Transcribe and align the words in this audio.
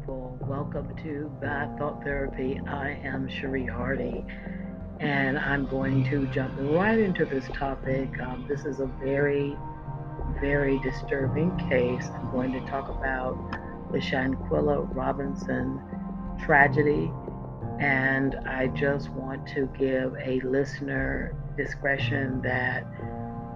people. 0.00 0.36
Welcome 0.40 0.96
to 1.04 1.30
Bad 1.40 1.78
Thought 1.78 2.02
Therapy. 2.02 2.60
I 2.66 2.98
am 3.04 3.28
Cherie 3.28 3.66
Hardy, 3.66 4.24
and 4.98 5.38
I'm 5.38 5.66
going 5.66 6.04
to 6.10 6.26
jump 6.28 6.52
right 6.58 6.98
into 6.98 7.24
this 7.24 7.44
topic. 7.52 8.08
Um, 8.20 8.44
this 8.48 8.64
is 8.64 8.80
a 8.80 8.86
very, 8.86 9.56
very 10.40 10.80
disturbing 10.80 11.56
case. 11.68 12.06
I'm 12.12 12.30
going 12.32 12.52
to 12.52 12.60
talk 12.68 12.88
about 12.88 13.36
the 13.92 13.98
Shanquella 13.98 14.92
Robinson 14.92 15.80
tragedy, 16.44 17.12
and 17.78 18.34
I 18.46 18.68
just 18.68 19.10
want 19.10 19.46
to 19.48 19.68
give 19.78 20.16
a 20.16 20.40
listener 20.40 21.36
discretion 21.56 22.42
that 22.42 22.84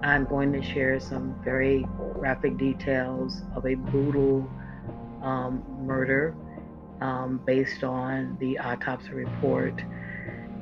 I'm 0.03 0.23
going 0.23 0.53
to 0.53 0.63
share 0.63 1.01
some 1.01 1.35
very 1.43 1.85
graphic 2.13 2.57
details 2.57 3.41
of 3.55 3.65
a 3.65 3.75
brutal 3.75 4.49
um, 5.21 5.63
murder 5.81 6.35
um, 7.01 7.41
based 7.45 7.83
on 7.83 8.37
the 8.39 8.57
autopsy 8.59 9.11
report. 9.11 9.81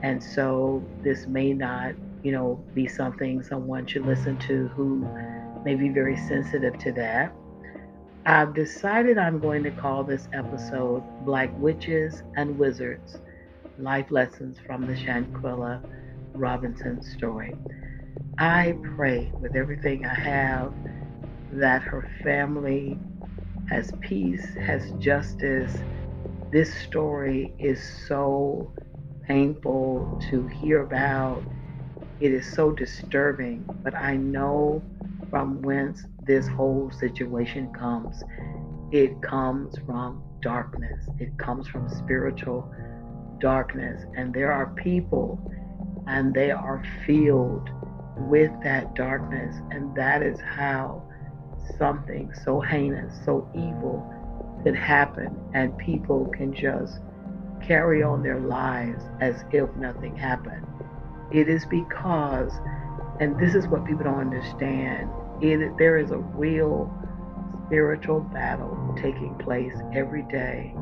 And 0.03 0.21
so 0.23 0.83
this 1.03 1.27
may 1.27 1.53
not, 1.53 1.93
you 2.23 2.31
know, 2.31 2.63
be 2.73 2.87
something 2.87 3.41
someone 3.43 3.85
should 3.87 4.05
listen 4.05 4.37
to 4.39 4.67
who 4.69 5.07
may 5.63 5.75
be 5.75 5.89
very 5.89 6.15
sensitive 6.15 6.77
to 6.79 6.91
that. 6.93 7.33
I've 8.25 8.53
decided 8.53 9.17
I'm 9.17 9.39
going 9.39 9.63
to 9.63 9.71
call 9.71 10.03
this 10.03 10.27
episode 10.33 11.01
Black 11.25 11.49
Witches 11.57 12.23
and 12.35 12.57
Wizards 12.59 13.17
Life 13.79 14.11
Lessons 14.11 14.57
from 14.65 14.85
the 14.85 14.93
Shanquella 14.93 15.81
Robinson 16.33 17.01
Story. 17.01 17.55
I 18.37 18.77
pray 18.95 19.31
with 19.39 19.55
everything 19.55 20.05
I 20.05 20.13
have 20.13 20.73
that 21.53 21.81
her 21.83 22.07
family 22.23 22.99
has 23.69 23.91
peace, 24.01 24.45
has 24.55 24.91
justice. 24.93 25.75
This 26.51 26.73
story 26.73 27.53
is 27.59 27.81
so 28.07 28.73
painful 29.27 30.21
to 30.29 30.47
hear 30.47 30.81
about. 30.81 31.43
It 32.19 32.31
is 32.31 32.51
so 32.55 32.71
disturbing, 32.71 33.65
but 33.83 33.93
I 33.93 34.15
know 34.15 34.81
from 35.29 35.61
whence 35.61 36.03
this 36.25 36.47
whole 36.47 36.91
situation 36.91 37.71
comes. 37.73 38.23
It 38.91 39.21
comes 39.21 39.77
from 39.85 40.23
darkness, 40.41 41.05
it 41.19 41.37
comes 41.37 41.67
from 41.67 41.89
spiritual 41.89 42.71
darkness. 43.39 44.03
And 44.15 44.33
there 44.33 44.51
are 44.51 44.67
people, 44.75 45.39
and 46.07 46.33
they 46.33 46.51
are 46.51 46.83
filled 47.05 47.69
with 48.17 48.51
that 48.63 48.95
darkness. 48.95 49.55
And 49.71 49.93
that 49.95 50.23
is 50.23 50.39
how 50.39 51.06
something 51.77 52.33
so 52.43 52.61
heinous, 52.61 53.13
so 53.25 53.49
evil 53.53 54.13
could 54.63 54.75
happen, 54.75 55.35
and 55.53 55.77
people 55.77 56.25
can 56.27 56.53
just 56.53 56.99
carry 57.61 58.03
on 58.03 58.23
their 58.23 58.39
lives 58.39 59.03
as 59.19 59.43
if 59.51 59.73
nothing 59.75 60.15
happened. 60.15 60.65
It 61.31 61.49
is 61.49 61.65
because, 61.65 62.51
and 63.19 63.37
this 63.39 63.55
is 63.55 63.67
what 63.67 63.85
people 63.85 64.05
don't 64.05 64.19
understand, 64.19 65.09
it, 65.41 65.77
there 65.77 65.97
is 65.97 66.11
a 66.11 66.17
real 66.17 66.93
spiritual 67.67 68.21
battle 68.21 68.95
taking 68.95 69.35
place 69.35 69.73
every 69.93 70.23
day 70.23 70.73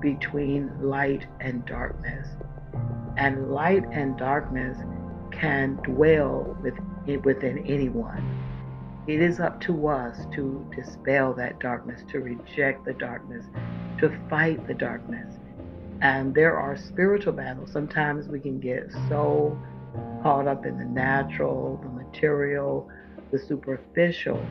between 0.00 0.70
light 0.80 1.26
and 1.40 1.64
darkness. 1.66 2.26
And 3.16 3.50
light 3.50 3.84
and 3.92 4.16
darkness 4.16 4.78
can 5.32 5.76
dwell 5.82 6.56
with, 6.62 6.74
within 7.24 7.58
anyone. 7.66 8.39
It 9.06 9.22
is 9.22 9.40
up 9.40 9.60
to 9.62 9.88
us 9.88 10.26
to 10.34 10.70
dispel 10.76 11.32
that 11.34 11.58
darkness, 11.58 12.02
to 12.10 12.20
reject 12.20 12.84
the 12.84 12.92
darkness, 12.92 13.46
to 13.98 14.14
fight 14.28 14.66
the 14.66 14.74
darkness. 14.74 15.36
And 16.02 16.34
there 16.34 16.56
are 16.56 16.76
spiritual 16.76 17.32
battles. 17.32 17.72
Sometimes 17.72 18.28
we 18.28 18.40
can 18.40 18.60
get 18.60 18.90
so 19.08 19.58
caught 20.22 20.46
up 20.46 20.66
in 20.66 20.78
the 20.78 20.84
natural, 20.84 21.80
the 21.82 21.88
material, 21.88 22.88
the 23.30 23.38
superficial, 23.38 24.44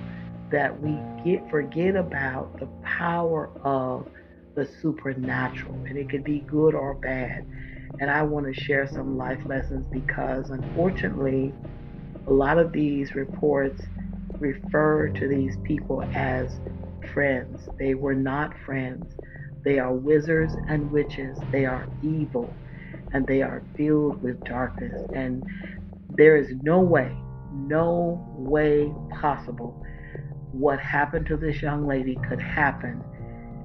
that 0.51 0.81
we 0.81 0.97
get 1.23 1.47
forget 1.51 1.95
about 1.95 2.59
the 2.59 2.67
power 2.83 3.51
of 3.63 4.07
the 4.55 4.67
supernatural. 4.81 5.75
And 5.85 5.95
it 5.95 6.09
could 6.09 6.23
be 6.23 6.39
good 6.39 6.73
or 6.73 6.95
bad. 6.95 7.45
And 7.99 8.09
I 8.09 8.23
want 8.23 8.47
to 8.47 8.53
share 8.53 8.87
some 8.87 9.15
life 9.15 9.39
lessons 9.45 9.85
because 9.91 10.49
unfortunately, 10.49 11.53
a 12.27 12.33
lot 12.33 12.57
of 12.57 12.71
these 12.71 13.15
reports 13.15 13.81
refer 14.39 15.09
to 15.09 15.27
these 15.27 15.57
people 15.63 16.03
as 16.13 16.59
friends. 17.13 17.69
They 17.77 17.93
were 17.93 18.15
not 18.15 18.57
friends. 18.65 19.13
They 19.63 19.79
are 19.79 19.93
wizards 19.93 20.53
and 20.67 20.91
witches. 20.91 21.37
They 21.51 21.65
are 21.65 21.87
evil 22.03 22.53
and 23.13 23.25
they 23.27 23.41
are 23.41 23.63
filled 23.75 24.21
with 24.21 24.43
darkness. 24.43 25.01
And 25.13 25.45
there 26.15 26.37
is 26.37 26.51
no 26.61 26.79
way, 26.79 27.15
no 27.53 28.25
way 28.37 28.93
possible 29.19 29.83
what 30.51 30.79
happened 30.79 31.25
to 31.27 31.37
this 31.37 31.61
young 31.61 31.87
lady 31.87 32.17
could 32.27 32.41
happen 32.41 33.03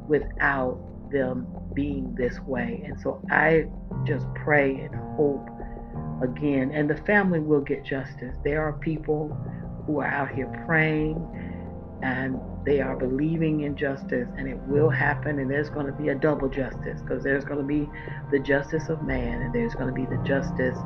without 0.07 0.79
them 1.11 1.47
being 1.75 2.15
this 2.15 2.39
way. 2.41 2.83
And 2.87 3.01
so 3.01 3.23
I 3.31 3.67
just 4.05 4.27
pray 4.35 4.75
and 4.77 4.95
hope 5.17 5.49
again, 6.23 6.71
and 6.73 6.89
the 6.89 6.97
family 6.97 7.41
will 7.41 7.61
get 7.61 7.85
justice. 7.85 8.37
There 8.45 8.63
are 8.63 8.73
people 8.75 9.37
who 9.87 10.01
are 10.01 10.07
out 10.07 10.31
here 10.31 10.47
praying 10.67 11.17
and 12.03 12.39
they 12.65 12.81
are 12.81 12.97
believing 12.97 13.61
in 13.61 13.77
justice 13.77 14.29
and 14.37 14.49
it 14.49 14.59
will 14.67 14.91
happen 14.91 15.39
and 15.39 15.51
there's 15.51 15.71
going 15.71 15.87
to 15.87 15.93
be 15.93 16.09
a 16.09 16.15
double 16.15 16.49
justice 16.49 17.01
because 17.01 17.23
there's 17.23 17.45
going 17.45 17.59
to 17.59 17.67
be 17.67 17.89
the 18.31 18.39
justice 18.39 18.89
of 18.89 19.03
man 19.03 19.43
and 19.43 19.55
there's 19.55 19.75
going 19.75 19.87
to 19.87 19.93
be 19.93 20.07
the 20.07 20.23
justice 20.23 20.79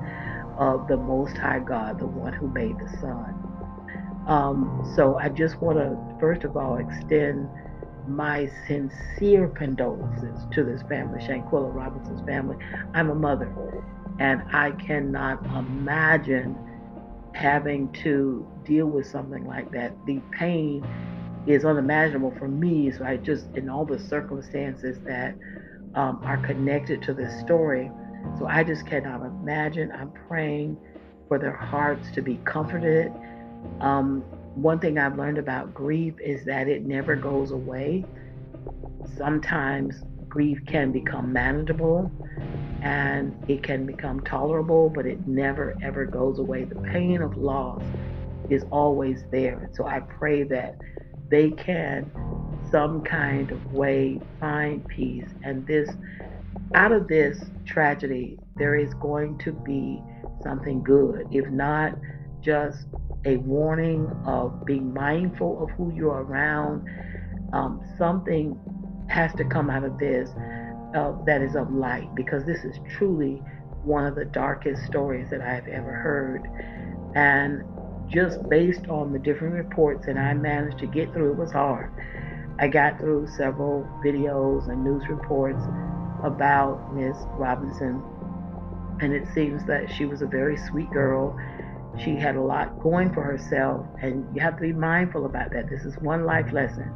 of 0.58 0.86
the 0.88 0.96
most 0.96 1.36
high 1.36 1.60
god 1.60 1.98
the 1.98 2.06
one 2.06 2.32
who 2.32 2.48
made 2.48 2.76
the 2.78 2.88
sun. 3.00 3.34
Um, 4.26 4.90
so 4.94 5.16
i 5.18 5.28
just 5.28 5.60
want 5.60 5.78
to 5.78 5.96
first 6.20 6.44
of 6.44 6.56
all 6.56 6.76
extend 6.76 7.48
my 8.06 8.50
sincere 8.66 9.48
condolences 9.48 10.46
to 10.52 10.64
this 10.64 10.82
family 10.82 11.20
shanquella 11.20 11.72
robinson's 11.72 12.24
family. 12.26 12.56
I'm 12.94 13.10
a 13.10 13.14
mother 13.14 13.52
and 14.18 14.42
i 14.52 14.72
cannot 14.72 15.44
imagine 15.46 16.56
having 17.38 17.90
to 17.92 18.44
deal 18.64 18.86
with 18.86 19.06
something 19.06 19.46
like 19.46 19.70
that. 19.70 19.94
The 20.06 20.20
pain 20.32 20.84
is 21.46 21.64
unimaginable 21.64 22.34
for 22.36 22.48
me. 22.48 22.90
So 22.90 23.04
I 23.04 23.16
just, 23.16 23.46
in 23.54 23.68
all 23.68 23.84
the 23.84 23.98
circumstances 23.98 24.98
that 25.04 25.36
um, 25.94 26.20
are 26.24 26.38
connected 26.38 27.00
to 27.02 27.14
this 27.14 27.32
story, 27.40 27.92
so 28.38 28.46
I 28.46 28.64
just 28.64 28.86
cannot 28.86 29.24
imagine. 29.24 29.92
I'm 29.92 30.10
praying 30.10 30.76
for 31.28 31.38
their 31.38 31.54
hearts 31.54 32.10
to 32.16 32.22
be 32.22 32.40
comforted. 32.44 33.12
Um, 33.80 34.22
one 34.56 34.80
thing 34.80 34.98
I've 34.98 35.16
learned 35.16 35.38
about 35.38 35.72
grief 35.72 36.14
is 36.18 36.44
that 36.46 36.66
it 36.66 36.84
never 36.84 37.14
goes 37.14 37.52
away. 37.52 38.04
Sometimes 39.16 40.02
grief 40.28 40.58
can 40.66 40.90
become 40.90 41.32
manageable 41.32 42.10
and 42.82 43.36
it 43.48 43.62
can 43.62 43.86
become 43.86 44.20
tolerable, 44.20 44.88
but 44.88 45.06
it 45.06 45.26
never 45.26 45.76
ever 45.82 46.04
goes 46.04 46.38
away. 46.38 46.64
The 46.64 46.76
pain 46.76 47.22
of 47.22 47.36
loss 47.36 47.82
is 48.50 48.64
always 48.70 49.24
there. 49.30 49.70
So 49.74 49.86
I 49.86 50.00
pray 50.00 50.44
that 50.44 50.76
they 51.30 51.50
can 51.50 52.10
some 52.70 53.02
kind 53.02 53.50
of 53.50 53.72
way 53.72 54.20
find 54.40 54.86
peace 54.88 55.28
and 55.42 55.66
this 55.66 55.88
out 56.74 56.92
of 56.92 57.08
this 57.08 57.38
tragedy 57.64 58.38
there 58.56 58.74
is 58.74 58.92
going 58.94 59.38
to 59.38 59.52
be 59.52 60.02
something 60.42 60.82
good 60.82 61.26
if 61.30 61.48
not 61.48 61.94
just 62.40 62.86
a 63.24 63.36
warning 63.38 64.06
of 64.26 64.64
being 64.64 64.92
mindful 64.92 65.62
of 65.62 65.70
who 65.70 65.92
you're 65.94 66.22
around 66.22 66.86
um, 67.52 67.82
something 67.96 68.58
has 69.08 69.32
to 69.34 69.44
come 69.44 69.70
out 69.70 69.84
of 69.84 69.98
this 69.98 70.30
uh, 70.94 71.12
that 71.24 71.42
is 71.42 71.54
of 71.54 71.72
light 71.72 72.14
because 72.14 72.44
this 72.44 72.64
is 72.64 72.78
truly 72.96 73.42
one 73.84 74.06
of 74.06 74.14
the 74.14 74.24
darkest 74.24 74.84
stories 74.84 75.28
that 75.30 75.40
I've 75.40 75.68
ever 75.68 75.92
heard. 75.92 76.48
And 77.14 77.62
just 78.08 78.48
based 78.48 78.88
on 78.88 79.12
the 79.12 79.18
different 79.18 79.54
reports 79.54 80.06
that 80.06 80.16
I 80.16 80.34
managed 80.34 80.78
to 80.78 80.86
get 80.86 81.12
through, 81.12 81.32
it 81.32 81.36
was 81.36 81.52
hard. 81.52 81.92
I 82.58 82.68
got 82.68 82.98
through 82.98 83.28
several 83.36 83.88
videos 84.04 84.68
and 84.68 84.82
news 84.82 85.08
reports 85.08 85.62
about 86.24 86.92
Miss 86.94 87.16
Robinson, 87.36 88.02
and 89.00 89.12
it 89.12 89.28
seems 89.32 89.64
that 89.66 89.88
she 89.90 90.06
was 90.06 90.22
a 90.22 90.26
very 90.26 90.56
sweet 90.56 90.90
girl. 90.90 91.38
She 92.02 92.16
had 92.16 92.34
a 92.34 92.42
lot 92.42 92.80
going 92.80 93.12
for 93.12 93.22
herself, 93.22 93.86
and 94.02 94.26
you 94.34 94.40
have 94.40 94.56
to 94.56 94.62
be 94.62 94.72
mindful 94.72 95.24
about 95.26 95.52
that. 95.52 95.70
This 95.70 95.84
is 95.84 95.96
one 95.98 96.24
life 96.24 96.52
lesson. 96.52 96.90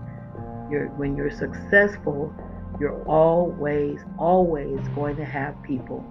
You're, 0.71 0.89
when 0.97 1.17
you're 1.17 1.31
successful, 1.31 2.35
you're 2.83 3.05
always, 3.05 4.01
always 4.19 4.81
going 4.97 5.15
to 5.15 5.25
have 5.25 5.55
people 5.63 6.05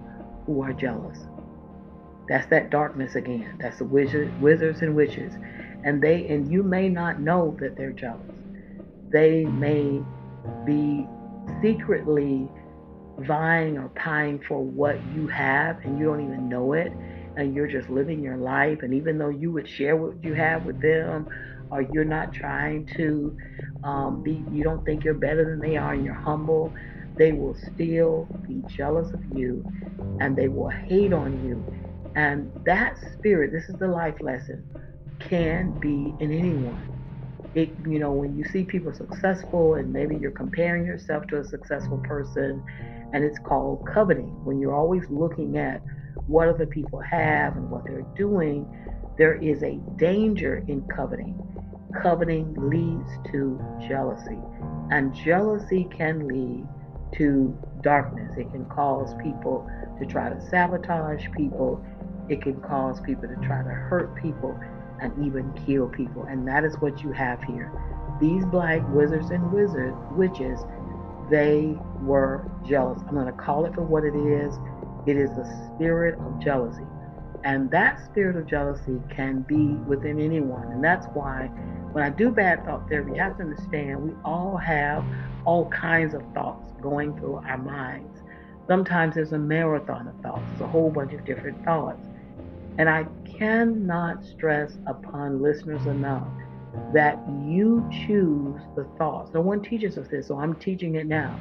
who 0.46 0.62
are 0.62 0.72
jealous. 0.72 1.18
That's 2.30 2.46
that 2.46 2.70
darkness 2.70 3.14
again. 3.14 3.58
That's 3.60 3.76
the 3.76 3.84
wizard, 3.84 4.40
wizards 4.40 4.80
and 4.80 4.96
witches. 4.96 5.34
And 5.84 6.02
they 6.02 6.26
and 6.28 6.50
you 6.50 6.62
may 6.62 6.88
not 6.88 7.20
know 7.20 7.54
that 7.60 7.76
they're 7.76 7.92
jealous. 7.92 8.22
They 9.10 9.44
may 9.44 10.00
be 10.64 11.06
secretly 11.60 12.48
vying 13.18 13.76
or 13.76 13.88
pying 13.90 14.40
for 14.48 14.64
what 14.64 14.96
you 15.14 15.28
have 15.28 15.78
and 15.84 15.98
you 15.98 16.06
don't 16.06 16.24
even 16.24 16.48
know 16.48 16.72
it 16.72 16.90
and 17.36 17.54
you're 17.54 17.66
just 17.68 17.90
living 17.90 18.22
your 18.22 18.38
life 18.38 18.78
and 18.82 18.94
even 18.94 19.18
though 19.18 19.28
you 19.28 19.52
would 19.52 19.68
share 19.68 19.94
what 19.94 20.24
you 20.24 20.32
have 20.32 20.64
with 20.64 20.80
them 20.80 21.28
or 21.72 21.82
you're 21.82 22.04
not 22.04 22.32
trying 22.32 22.86
to 22.96 23.36
um, 23.84 24.22
be 24.22 24.44
you 24.52 24.62
don't 24.62 24.84
think 24.84 25.04
you're 25.04 25.14
better 25.14 25.44
than 25.44 25.60
they 25.60 25.76
are 25.76 25.94
and 25.94 26.04
you're 26.04 26.14
humble 26.14 26.74
they 27.18 27.32
will 27.32 27.56
still 27.74 28.30
be 28.46 28.62
jealous 28.66 29.12
of 29.12 29.20
you 29.32 29.64
and 30.20 30.36
they 30.36 30.48
will 30.48 30.70
hate 30.70 31.12
on 31.12 31.44
you. 31.44 31.64
And 32.16 32.50
that 32.66 32.96
spirit 33.14 33.52
this 33.52 33.68
is 33.68 33.78
the 33.78 33.88
life 33.88 34.20
lesson 34.20 34.64
can 35.20 35.78
be 35.80 36.14
in 36.20 36.32
anyone. 36.32 36.88
It 37.54 37.70
you 37.86 37.98
know 37.98 38.12
when 38.12 38.36
you 38.36 38.44
see 38.44 38.64
people 38.64 38.92
successful 38.94 39.74
and 39.74 39.92
maybe 39.92 40.16
you're 40.16 40.32
comparing 40.32 40.86
yourself 40.86 41.26
to 41.28 41.40
a 41.40 41.44
successful 41.44 41.98
person 41.98 42.64
and 43.12 43.24
it's 43.24 43.38
called 43.40 43.86
coveting. 43.92 44.44
When 44.44 44.58
you're 44.60 44.74
always 44.74 45.04
looking 45.10 45.58
at 45.58 45.82
what 46.26 46.48
other 46.48 46.66
people 46.66 47.00
have 47.00 47.56
and 47.56 47.70
what 47.70 47.84
they're 47.86 48.06
doing 48.16 48.66
there 49.18 49.34
is 49.34 49.62
a 49.62 49.78
danger 49.96 50.64
in 50.68 50.82
coveting 50.96 51.38
coveting 52.02 52.54
leads 52.56 53.10
to 53.30 53.60
jealousy 53.86 54.38
and 54.90 55.14
jealousy 55.14 55.84
can 55.96 56.26
lead 56.28 56.66
to 57.12 57.56
darkness 57.82 58.32
it 58.36 58.50
can 58.50 58.64
cause 58.66 59.14
people 59.22 59.68
to 59.98 60.06
try 60.06 60.28
to 60.28 60.40
sabotage 60.48 61.26
people 61.36 61.84
it 62.28 62.40
can 62.42 62.60
cause 62.60 63.00
people 63.00 63.28
to 63.28 63.36
try 63.46 63.62
to 63.62 63.68
hurt 63.68 64.14
people 64.14 64.58
and 65.00 65.12
even 65.26 65.52
kill 65.66 65.88
people. 65.88 66.24
And 66.24 66.46
that 66.46 66.64
is 66.64 66.76
what 66.78 67.02
you 67.02 67.12
have 67.12 67.42
here. 67.42 67.72
These 68.20 68.44
black 68.46 68.80
wizards 68.88 69.30
and 69.30 69.52
wizard 69.52 69.94
witches, 70.16 70.60
they 71.30 71.76
were 72.00 72.48
jealous. 72.64 73.02
I'm 73.08 73.14
going 73.14 73.26
to 73.26 73.32
call 73.32 73.66
it 73.66 73.74
for 73.74 73.82
what 73.82 74.04
it 74.04 74.14
is. 74.14 74.54
It 75.06 75.16
is 75.16 75.30
the 75.30 75.44
spirit 75.74 76.18
of 76.20 76.40
jealousy. 76.40 76.86
And 77.44 77.68
that 77.72 78.04
spirit 78.04 78.36
of 78.36 78.46
jealousy 78.46 79.00
can 79.10 79.42
be 79.42 79.74
within 79.88 80.20
anyone. 80.20 80.68
And 80.68 80.82
that's 80.82 81.06
why 81.12 81.50
when 81.92 82.02
I 82.02 82.10
do 82.10 82.30
bad 82.30 82.64
thought 82.64 82.88
therapy, 82.88 83.12
you 83.12 83.18
have 83.18 83.36
to 83.36 83.42
understand 83.42 84.02
we 84.02 84.12
all 84.24 84.56
have 84.56 85.04
all 85.44 85.68
kinds 85.70 86.14
of 86.14 86.22
thoughts 86.34 86.72
going 86.80 87.16
through 87.18 87.36
our 87.46 87.58
minds. 87.58 88.22
Sometimes 88.66 89.14
there's 89.14 89.32
a 89.32 89.38
marathon 89.38 90.08
of 90.08 90.14
thoughts, 90.22 90.44
it's 90.52 90.62
a 90.62 90.66
whole 90.66 90.90
bunch 90.90 91.12
of 91.12 91.24
different 91.24 91.62
thoughts. 91.64 92.06
And 92.78 92.88
I 92.88 93.06
cannot 93.24 94.24
stress 94.24 94.78
upon 94.86 95.42
listeners 95.42 95.84
enough 95.86 96.26
that 96.94 97.18
you 97.44 97.86
choose 98.06 98.60
the 98.76 98.84
thoughts. 98.96 99.34
No 99.34 99.40
one 99.40 99.60
teaches 99.60 99.98
us 99.98 100.08
this, 100.08 100.28
so 100.28 100.38
I'm 100.38 100.54
teaching 100.54 100.94
it 100.94 101.06
now. 101.06 101.38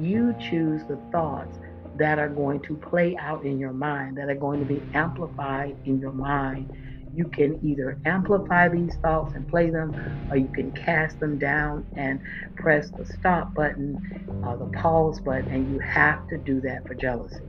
You 0.00 0.34
choose 0.40 0.82
the 0.88 0.98
thoughts 1.10 1.58
that 1.96 2.18
are 2.18 2.28
going 2.28 2.60
to 2.60 2.74
play 2.74 3.16
out 3.18 3.44
in 3.44 3.58
your 3.58 3.72
mind, 3.72 4.16
that 4.16 4.30
are 4.30 4.34
going 4.34 4.60
to 4.60 4.66
be 4.66 4.82
amplified 4.94 5.76
in 5.84 6.00
your 6.00 6.12
mind. 6.12 6.72
You 7.14 7.26
can 7.26 7.58
either 7.64 7.98
amplify 8.04 8.68
these 8.68 8.94
thoughts 9.02 9.34
and 9.34 9.46
play 9.48 9.70
them, 9.70 9.94
or 10.30 10.36
you 10.36 10.48
can 10.48 10.72
cast 10.72 11.20
them 11.20 11.38
down 11.38 11.86
and 11.96 12.20
press 12.56 12.90
the 12.90 13.04
stop 13.04 13.54
button 13.54 14.42
or 14.44 14.56
the 14.56 14.66
pause 14.78 15.20
button, 15.20 15.50
and 15.50 15.70
you 15.70 15.78
have 15.80 16.26
to 16.28 16.38
do 16.38 16.60
that 16.62 16.86
for 16.86 16.94
jealousy. 16.94 17.44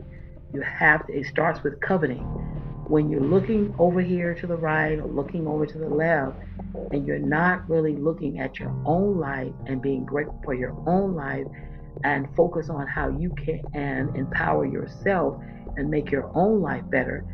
You 0.53 0.61
have 0.61 1.07
to, 1.07 1.13
it 1.13 1.25
starts 1.27 1.63
with 1.63 1.79
coveting 1.81 2.23
when 2.87 3.09
you're 3.09 3.21
looking 3.21 3.73
over 3.79 4.01
here 4.01 4.35
to 4.35 4.47
the 4.47 4.57
right 4.57 4.99
or 4.99 5.07
looking 5.07 5.47
over 5.47 5.65
to 5.65 5.77
the 5.77 5.89
left, 5.89 6.37
and 6.91 7.07
you're 7.07 7.17
not 7.19 7.67
really 7.69 7.95
looking 7.95 8.39
at 8.39 8.59
your 8.59 8.75
own 8.85 9.19
life 9.19 9.53
and 9.67 9.81
being 9.81 10.05
grateful 10.05 10.39
for 10.43 10.53
your 10.53 10.75
own 10.87 11.15
life 11.15 11.47
and 12.03 12.27
focus 12.35 12.69
on 12.69 12.85
how 12.87 13.07
you 13.07 13.29
can 13.31 13.61
and 13.73 14.15
empower 14.17 14.65
yourself 14.65 15.41
and 15.77 15.89
make 15.89 16.11
your 16.11 16.29
own 16.35 16.61
life 16.61 16.83
better, 16.89 17.25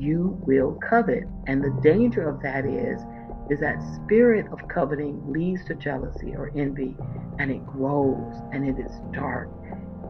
you 0.00 0.38
will 0.46 0.78
covet. 0.88 1.24
And 1.46 1.62
the 1.62 1.78
danger 1.82 2.28
of 2.28 2.42
that 2.42 2.64
is 2.64 3.00
is 3.48 3.60
that 3.60 3.80
spirit 3.94 4.46
of 4.50 4.66
coveting 4.68 5.22
leads 5.32 5.64
to 5.64 5.74
jealousy 5.76 6.34
or 6.34 6.50
envy 6.56 6.96
and 7.38 7.50
it 7.50 7.64
grows 7.64 8.34
and 8.52 8.68
it 8.68 8.80
is 8.84 8.90
dark. 9.12 9.48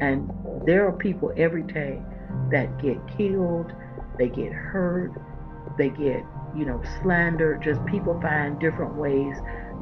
And 0.01 0.31
there 0.65 0.87
are 0.87 0.93
people 0.93 1.33
every 1.37 1.63
day 1.63 2.01
that 2.51 2.81
get 2.81 2.97
killed, 3.17 3.73
they 4.19 4.29
get 4.29 4.53
hurt, 4.53 5.13
they 5.77 5.91
get, 5.91 6.25
you 6.57 6.65
know, 6.65 6.83
slandered. 7.03 7.63
Just 7.63 7.85
people 7.87 8.19
find 8.21 8.59
different 8.59 8.95
ways 8.95 9.37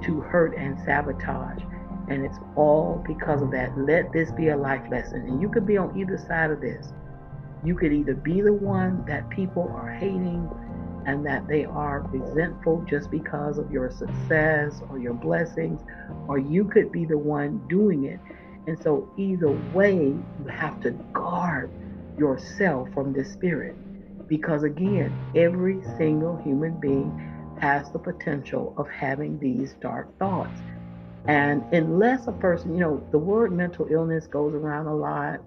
to 0.05 0.21
hurt 0.21 0.56
and 0.56 0.79
sabotage. 0.85 1.62
And 2.09 2.25
it's 2.25 2.39
all 2.56 3.03
because 3.06 3.41
of 3.41 3.51
that. 3.53 3.77
Let 3.79 4.12
this 4.12 4.31
be 4.33 4.49
a 4.49 4.56
life 4.56 4.83
lesson. 4.91 5.23
And 5.23 5.41
you 5.41 5.49
could 5.49 5.67
be 5.67 5.77
on 5.77 5.99
either 5.99 6.19
side 6.19 6.51
of 6.51 6.61
this. 6.61 6.93
You 7.64 7.75
could 7.75 7.93
either 7.93 8.14
be 8.14 8.40
the 8.43 8.52
one 8.52 9.05
that 9.06 9.28
people 9.31 9.72
are 9.75 9.90
hating 9.90 10.49
and 11.06 11.25
that 11.26 11.46
they 11.49 11.64
are 11.64 12.00
resentful 12.12 12.84
just 12.88 13.11
because 13.11 13.58
of 13.58 13.70
your 13.70 13.90
success 13.90 14.81
or 14.88 14.99
your 14.99 15.14
blessings, 15.14 15.81
or 16.28 16.38
you 16.38 16.64
could 16.64 16.90
be 16.90 17.05
the 17.05 17.19
one 17.19 17.66
doing 17.69 18.05
it. 18.05 18.20
And 18.66 18.82
so, 18.82 19.11
either 19.19 19.50
way, 19.75 19.96
you 19.96 20.46
have 20.49 20.81
to 20.81 20.93
guard 21.12 21.70
yourself 22.19 22.88
from 22.94 23.12
this 23.12 23.31
spirit. 23.32 23.76
Because 24.26 24.62
again, 24.62 25.12
every 25.34 25.82
single 25.99 26.37
human 26.38 26.81
being 26.81 27.12
has 27.60 27.90
the 27.93 27.99
potential 27.99 28.75
of 28.78 28.88
having 28.88 29.38
these 29.38 29.75
dark 29.81 30.19
thoughts. 30.19 30.58
And 31.26 31.62
unless 31.72 32.26
a 32.26 32.32
person, 32.32 32.75
you 32.75 32.81
know, 32.81 33.06
the 33.10 33.19
word 33.19 33.52
mental 33.52 33.87
illness 33.90 34.26
goes 34.26 34.55
around 34.55 34.87
a 34.87 34.94
lot, 34.94 35.40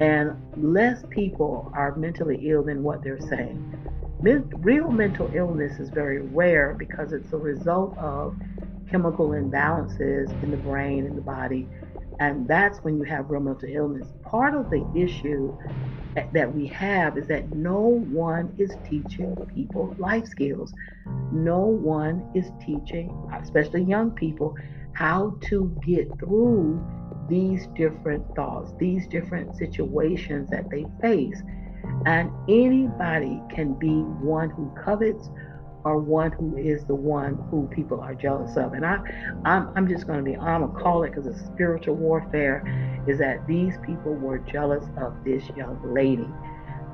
and 0.00 0.34
less 0.56 1.04
people 1.10 1.70
are 1.74 1.94
mentally 1.96 2.48
ill 2.48 2.62
than 2.62 2.82
what 2.82 3.04
they're 3.04 3.20
saying. 3.20 3.76
Real 4.22 4.90
mental 4.90 5.30
illness 5.34 5.78
is 5.78 5.90
very 5.90 6.20
rare 6.20 6.74
because 6.78 7.12
it's 7.12 7.32
a 7.32 7.36
result 7.36 7.96
of 7.98 8.36
chemical 8.90 9.28
imbalances 9.28 10.42
in 10.42 10.50
the 10.50 10.56
brain 10.56 11.06
and 11.06 11.16
the 11.16 11.22
body. 11.22 11.68
And 12.18 12.48
that's 12.48 12.78
when 12.78 12.96
you 12.96 13.04
have 13.04 13.30
real 13.30 13.40
mental 13.40 13.68
illness. 13.68 14.08
Part 14.22 14.54
of 14.54 14.68
the 14.70 14.84
issue 14.94 15.56
that 16.34 16.54
we 16.54 16.66
have 16.66 17.16
is 17.16 17.26
that 17.28 17.50
no 17.50 17.80
one 17.80 18.54
is 18.58 18.74
teaching 18.88 19.34
people 19.54 19.94
life 19.98 20.26
skills. 20.26 20.74
No 21.32 21.60
one 21.60 22.30
is 22.34 22.50
teaching, 22.60 23.10
especially 23.40 23.82
young 23.84 24.10
people, 24.10 24.56
how 24.92 25.36
to 25.42 25.74
get 25.86 26.08
through 26.18 26.84
these 27.30 27.66
different 27.68 28.24
thoughts, 28.34 28.72
these 28.78 29.06
different 29.06 29.56
situations 29.56 30.50
that 30.50 30.68
they 30.68 30.84
face. 31.00 31.40
And 32.04 32.30
anybody 32.48 33.40
can 33.48 33.74
be 33.74 34.02
one 34.22 34.50
who 34.50 34.70
covets 34.84 35.30
or 35.84 35.98
one 35.98 36.32
who 36.32 36.56
is 36.58 36.84
the 36.84 36.94
one 36.94 37.36
who 37.50 37.66
people 37.68 38.00
are 38.00 38.14
jealous 38.14 38.56
of. 38.56 38.74
And 38.74 38.84
I, 38.84 38.98
I'm, 39.44 39.70
I'm 39.76 39.88
just 39.88 40.06
going 40.06 40.18
to 40.18 40.24
be, 40.24 40.36
I'm 40.36 40.60
going 40.60 40.74
to 40.74 40.78
call 40.78 41.04
it 41.04 41.10
because 41.10 41.26
it's 41.26 41.40
spiritual 41.46 41.94
warfare, 41.94 42.62
is 43.06 43.18
that 43.18 43.46
these 43.46 43.78
people 43.86 44.12
were 44.12 44.38
jealous 44.38 44.84
of 44.98 45.14
this 45.24 45.42
young 45.56 45.80
lady. 45.94 46.28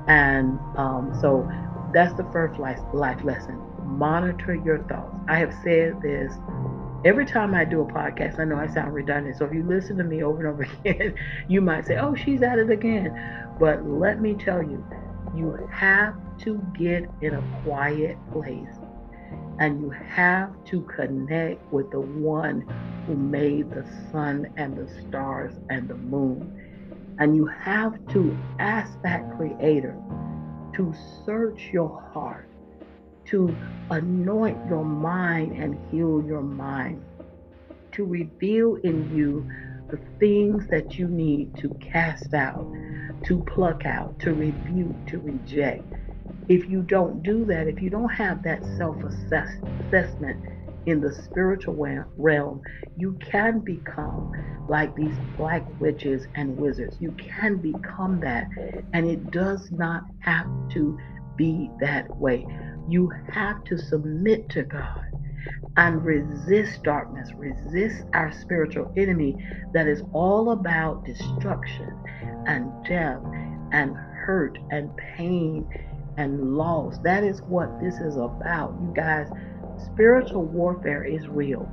And 0.07 0.57
um, 0.77 1.17
so 1.19 1.49
that's 1.93 2.13
the 2.13 2.25
first 2.31 2.59
life, 2.59 2.79
life 2.93 3.23
lesson. 3.23 3.61
Monitor 3.83 4.55
your 4.55 4.83
thoughts. 4.83 5.15
I 5.27 5.37
have 5.39 5.53
said 5.63 6.01
this 6.01 6.33
every 7.07 7.25
time 7.25 7.55
I 7.55 7.63
do 7.63 7.81
a 7.81 7.85
podcast. 7.85 8.37
I 8.37 8.43
know 8.43 8.57
I 8.57 8.67
sound 8.67 8.93
redundant. 8.93 9.37
So 9.37 9.45
if 9.45 9.53
you 9.53 9.63
listen 9.63 9.97
to 9.97 10.03
me 10.03 10.23
over 10.23 10.45
and 10.45 10.47
over 10.47 10.63
again, 10.85 11.15
you 11.47 11.61
might 11.61 11.85
say, 11.85 11.97
oh, 11.97 12.13
she's 12.15 12.41
at 12.41 12.59
it 12.59 12.69
again. 12.69 13.17
But 13.59 13.87
let 13.87 14.21
me 14.21 14.33
tell 14.33 14.61
you, 14.61 14.85
you 15.33 15.57
have 15.71 16.15
to 16.39 16.61
get 16.77 17.09
in 17.21 17.35
a 17.35 17.61
quiet 17.63 18.17
place 18.33 18.75
and 19.59 19.81
you 19.81 19.89
have 19.89 20.51
to 20.65 20.81
connect 20.81 21.71
with 21.71 21.89
the 21.91 21.99
one 22.01 22.61
who 23.07 23.15
made 23.15 23.69
the 23.71 23.85
sun 24.11 24.51
and 24.57 24.77
the 24.77 24.87
stars 25.01 25.53
and 25.69 25.87
the 25.87 25.95
moon. 25.95 27.15
And 27.19 27.37
you 27.37 27.45
have 27.45 28.05
to 28.09 28.37
ask 28.59 29.01
that 29.03 29.35
creator 29.37 29.95
to 30.75 30.93
search 31.25 31.69
your 31.71 32.01
heart, 32.13 32.49
to 33.27 33.55
anoint 33.89 34.57
your 34.67 34.83
mind 34.83 35.53
and 35.61 35.77
heal 35.91 36.23
your 36.25 36.41
mind, 36.41 37.03
to 37.91 38.05
reveal 38.05 38.75
in 38.83 39.15
you 39.15 39.47
the 39.89 39.99
things 40.19 40.67
that 40.69 40.97
you 40.97 41.07
need 41.07 41.55
to 41.57 41.69
cast 41.79 42.33
out, 42.33 42.65
to 43.23 43.43
pluck 43.43 43.85
out, 43.85 44.19
to 44.19 44.33
rebuke, 44.33 45.07
to 45.07 45.19
reject. 45.19 45.83
If 46.49 46.69
you 46.69 46.81
don't 46.81 47.23
do 47.23 47.45
that, 47.45 47.67
if 47.67 47.81
you 47.81 47.89
don't 47.89 48.09
have 48.09 48.43
that 48.43 48.63
self 48.77 48.97
assessment 49.03 50.43
in 50.85 51.01
the 51.01 51.13
spiritual 51.13 51.75
realm, 52.17 52.61
you 52.97 53.17
can 53.19 53.59
become 53.59 54.31
like 54.69 54.95
these 54.95 55.17
black 55.37 55.63
witches 55.79 56.27
and 56.35 56.57
wizards. 56.57 56.97
You 56.99 57.11
can 57.13 57.57
become 57.57 58.19
that. 58.21 58.47
And 58.93 59.07
it 59.07 59.31
does 59.31 59.69
not 59.71 60.03
have 60.19 60.47
to 60.71 60.97
be 61.37 61.69
that 61.79 62.09
way. 62.17 62.45
You 62.87 63.11
have 63.33 63.63
to 63.65 63.77
submit 63.77 64.49
to 64.49 64.63
God 64.63 65.03
and 65.75 66.03
resist 66.03 66.83
darkness, 66.83 67.29
resist 67.35 68.03
our 68.13 68.31
spiritual 68.31 68.91
enemy 68.97 69.35
that 69.73 69.87
is 69.87 70.03
all 70.13 70.51
about 70.51 71.05
destruction 71.05 71.91
and 72.45 72.71
death 72.85 73.21
and 73.71 73.93
hurt 73.95 74.57
and 74.71 74.89
pain 74.97 75.67
and 76.17 76.55
loss. 76.55 76.97
That 77.03 77.23
is 77.23 77.41
what 77.43 77.79
this 77.81 77.95
is 77.95 78.15
about. 78.15 78.75
You 78.81 78.93
guys, 78.95 79.27
spiritual 79.85 80.45
warfare 80.45 81.03
is 81.03 81.27
real. 81.27 81.69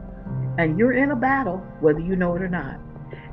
And 0.59 0.79
you're 0.79 0.93
in 0.93 1.11
a 1.11 1.17
battle, 1.17 1.59
whether 1.81 2.01
you 2.01 2.17
know 2.17 2.35
it 2.37 2.43
or 2.43 2.49
not. 2.49 2.79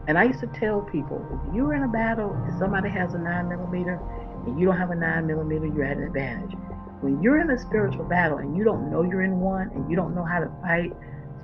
And 0.07 0.17
I 0.17 0.23
used 0.25 0.39
to 0.39 0.47
tell 0.47 0.81
people, 0.81 1.23
if 1.47 1.55
you're 1.55 1.73
in 1.73 1.83
a 1.83 1.87
battle 1.87 2.31
and 2.31 2.59
somebody 2.59 2.89
has 2.89 3.13
a 3.13 3.19
nine 3.19 3.49
millimeter 3.49 3.99
and 4.45 4.59
you 4.59 4.65
don't 4.65 4.77
have 4.77 4.91
a 4.91 4.95
nine 4.95 5.27
millimeter, 5.27 5.67
you're 5.67 5.85
at 5.85 5.97
an 5.97 6.03
advantage. 6.03 6.53
When 7.01 7.21
you're 7.21 7.41
in 7.41 7.49
a 7.49 7.57
spiritual 7.57 8.05
battle 8.05 8.37
and 8.37 8.55
you 8.55 8.63
don't 8.63 8.91
know 8.91 9.01
you're 9.01 9.23
in 9.23 9.39
one 9.39 9.69
and 9.73 9.89
you 9.89 9.95
don't 9.95 10.15
know 10.15 10.23
how 10.23 10.39
to 10.39 10.51
fight 10.61 10.93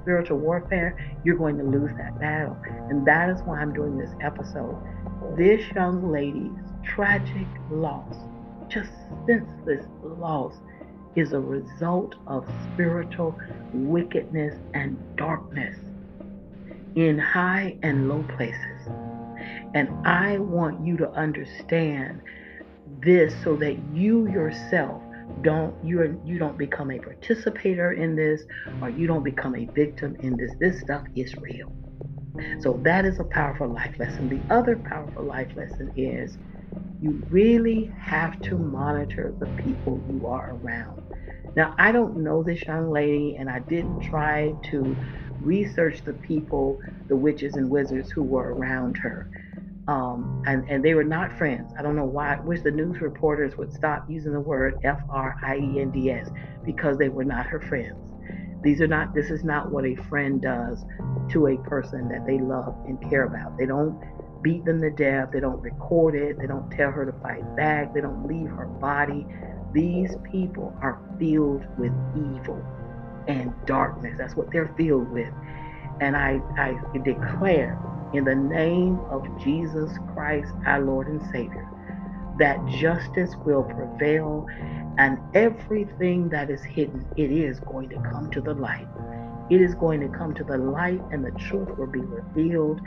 spiritual 0.02 0.38
warfare, 0.38 1.18
you're 1.26 1.36
going 1.36 1.58
to 1.58 1.64
lose 1.64 1.92
that 1.98 2.20
battle. 2.20 2.56
And 2.90 3.06
that 3.08 3.30
is 3.30 3.42
why 3.42 3.60
I'm 3.60 3.74
doing 3.74 3.98
this 3.98 4.12
episode. 4.22 4.78
This 5.36 5.62
young 5.76 6.12
lady's 6.12 6.52
tragic 6.84 7.48
loss, 7.72 8.16
just 8.70 8.90
senseless 9.26 9.86
loss, 10.04 10.54
is 11.16 11.34
a 11.34 11.40
result 11.40 12.16
of 12.28 12.48
spiritual 12.74 13.38
wickedness 13.74 14.56
and 14.76 14.98
darkness 15.18 15.76
in 16.96 17.18
high 17.18 17.76
and 17.82 18.08
low 18.08 18.24
places. 18.38 18.88
And 19.74 19.90
I 20.06 20.38
want 20.38 20.86
you 20.86 20.98
to 20.98 21.10
understand 21.12 22.22
this 23.02 23.34
so 23.44 23.56
that 23.58 23.78
you 23.94 24.28
yourself 24.30 25.02
don't 25.41 25.75
you 25.84 26.01
are 26.01 26.17
you 26.25 26.39
don't 26.39 26.57
become 26.57 26.91
a 26.91 27.00
participator 27.00 27.93
in 27.93 28.15
this 28.15 28.43
or 28.81 28.89
you 28.89 29.07
don't 29.07 29.24
become 29.24 29.55
a 29.55 29.65
victim 29.75 30.15
in 30.22 30.38
this. 30.38 30.53
This 30.60 30.81
stuff 30.81 31.03
is 31.15 31.36
real. 31.38 31.72
So 32.62 32.79
that 32.84 33.05
is 33.05 33.19
a 33.19 33.25
powerful 33.25 33.67
life 33.67 33.96
lesson. 34.00 34.29
The 34.29 34.43
other 34.53 34.77
powerful 34.77 35.25
life 35.25 35.55
lesson 35.55 35.91
is 35.96 36.38
you 37.01 37.24
really 37.29 37.91
have 38.00 38.41
to 38.41 38.57
monitor 38.57 39.36
the 39.39 39.48
people 39.48 40.03
you 40.10 40.27
are 40.27 40.55
around. 40.55 41.01
Now 41.55 41.75
i 41.77 41.91
don't 41.91 42.17
know 42.17 42.43
this 42.43 42.67
young 42.67 42.91
lady 42.91 43.36
and 43.39 43.50
i 43.50 43.60
didn't 43.60 44.01
try 44.01 44.53
to 44.72 44.98
research 45.39 46.03
the 46.03 46.13
people, 46.13 46.79
the 47.10 47.15
witches 47.15 47.55
and 47.55 47.69
wizards 47.69 48.12
who 48.12 48.24
were 48.24 48.55
around 48.55 48.98
her. 48.98 49.29
Um, 49.88 50.44
and, 50.46 50.70
and 50.70 50.84
they 50.84 50.94
were 50.94 51.03
not 51.03 51.38
friends. 51.38 51.72
I 51.79 51.82
don't 51.82 51.96
know 51.96 52.06
why. 52.06 52.36
I 52.36 52.39
wish 52.41 52.62
the 52.62 52.72
news 52.72 53.00
reporters 53.00 53.56
would 53.58 53.72
stop 53.74 54.10
using 54.10 54.34
the 54.34 54.39
word 54.39 54.79
F 54.84 55.00
R 55.10 55.38
I 55.41 55.56
E 55.58 55.79
N 55.79 55.91
D 55.91 56.12
S 56.12 56.29
because 56.65 56.98
they 56.98 57.10
were 57.10 57.24
not 57.24 57.46
her 57.46 57.62
friends. 57.62 57.96
These 58.63 58.82
are 58.82 58.88
not. 58.88 59.13
This 59.13 59.29
is 59.29 59.44
not 59.46 59.72
what 59.72 59.86
a 59.86 59.96
friend 59.96 60.41
does 60.41 60.84
to 61.29 61.48
a 61.48 61.58
person 61.58 62.10
that 62.10 62.25
they 62.25 62.39
love 62.39 62.75
and 62.86 63.01
care 63.10 63.24
about. 63.24 63.58
They 63.58 63.65
don't 63.65 63.98
beat 64.41 64.65
them 64.65 64.82
to 64.82 64.89
death. 64.89 65.29
They 65.32 65.39
don't 65.39 65.62
record 65.62 66.15
it. 66.15 66.38
They 66.39 66.48
don't 66.48 66.70
tell 66.72 66.91
her 66.91 67.06
to 67.06 67.13
fight 67.22 67.56
back. 67.56 67.94
They 67.94 68.01
don't 68.01 68.27
leave 68.27 68.50
her 68.50 68.65
body. 68.65 69.25
These 69.74 70.15
people 70.29 70.75
are 70.82 71.00
filled 71.20 71.65
with 71.77 71.91
evil 72.15 72.62
and 73.27 73.53
darkness. 73.65 74.15
That's 74.17 74.36
what 74.36 74.51
they're 74.51 74.74
filled 74.77 75.10
with. 75.12 75.32
And 76.01 76.15
I, 76.15 76.39
I 76.58 76.75
declare 77.03 77.79
in 78.14 78.24
the 78.24 78.36
name 78.36 79.00
of 79.10 79.24
Jesus 79.44 79.92
Christ, 80.14 80.52
our 80.66 80.82
Lord 80.82 81.08
and 81.08 81.22
Savior, 81.32 81.68
that 82.40 82.64
justice 82.68 83.36
will 83.46 83.64
prevail 83.64 84.46
and 84.98 85.18
everything 85.34 86.30
that 86.30 86.50
is 86.50 86.64
hidden, 86.64 87.06
it 87.18 87.32
is 87.32 87.60
going 87.60 87.90
to 87.90 87.96
come 87.98 88.32
to 88.32 88.42
the 88.42 88.54
light. 88.54 88.88
It 89.50 89.62
is 89.62 89.76
going 89.76 90.02
to 90.02 90.18
come 90.18 90.34
to 90.36 90.44
the 90.44 90.58
light 90.58 91.02
and 91.12 91.24
the 91.24 91.32
truth 91.32 91.70
will 91.78 91.88
be 91.88 92.02
revealed 92.02 92.82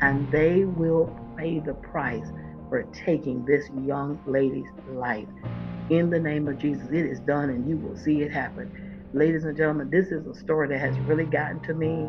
and 0.00 0.30
they 0.30 0.64
will 0.64 1.14
pay 1.36 1.60
the 1.60 1.74
price 1.74 2.26
for 2.68 2.82
taking 2.92 3.44
this 3.44 3.68
young 3.84 4.20
lady's 4.26 4.68
life. 4.88 5.28
In 5.90 6.10
the 6.10 6.20
name 6.20 6.48
of 6.48 6.58
Jesus, 6.58 6.88
it 6.88 7.06
is 7.06 7.20
done 7.20 7.50
and 7.50 7.68
you 7.68 7.76
will 7.76 7.96
see 7.96 8.22
it 8.22 8.32
happen 8.32 8.70
ladies 9.14 9.44
and 9.44 9.56
gentlemen, 9.56 9.88
this 9.90 10.08
is 10.08 10.26
a 10.26 10.34
story 10.34 10.66
that 10.66 10.80
has 10.80 10.98
really 11.00 11.24
gotten 11.24 11.60
to 11.60 11.72
me. 11.72 12.08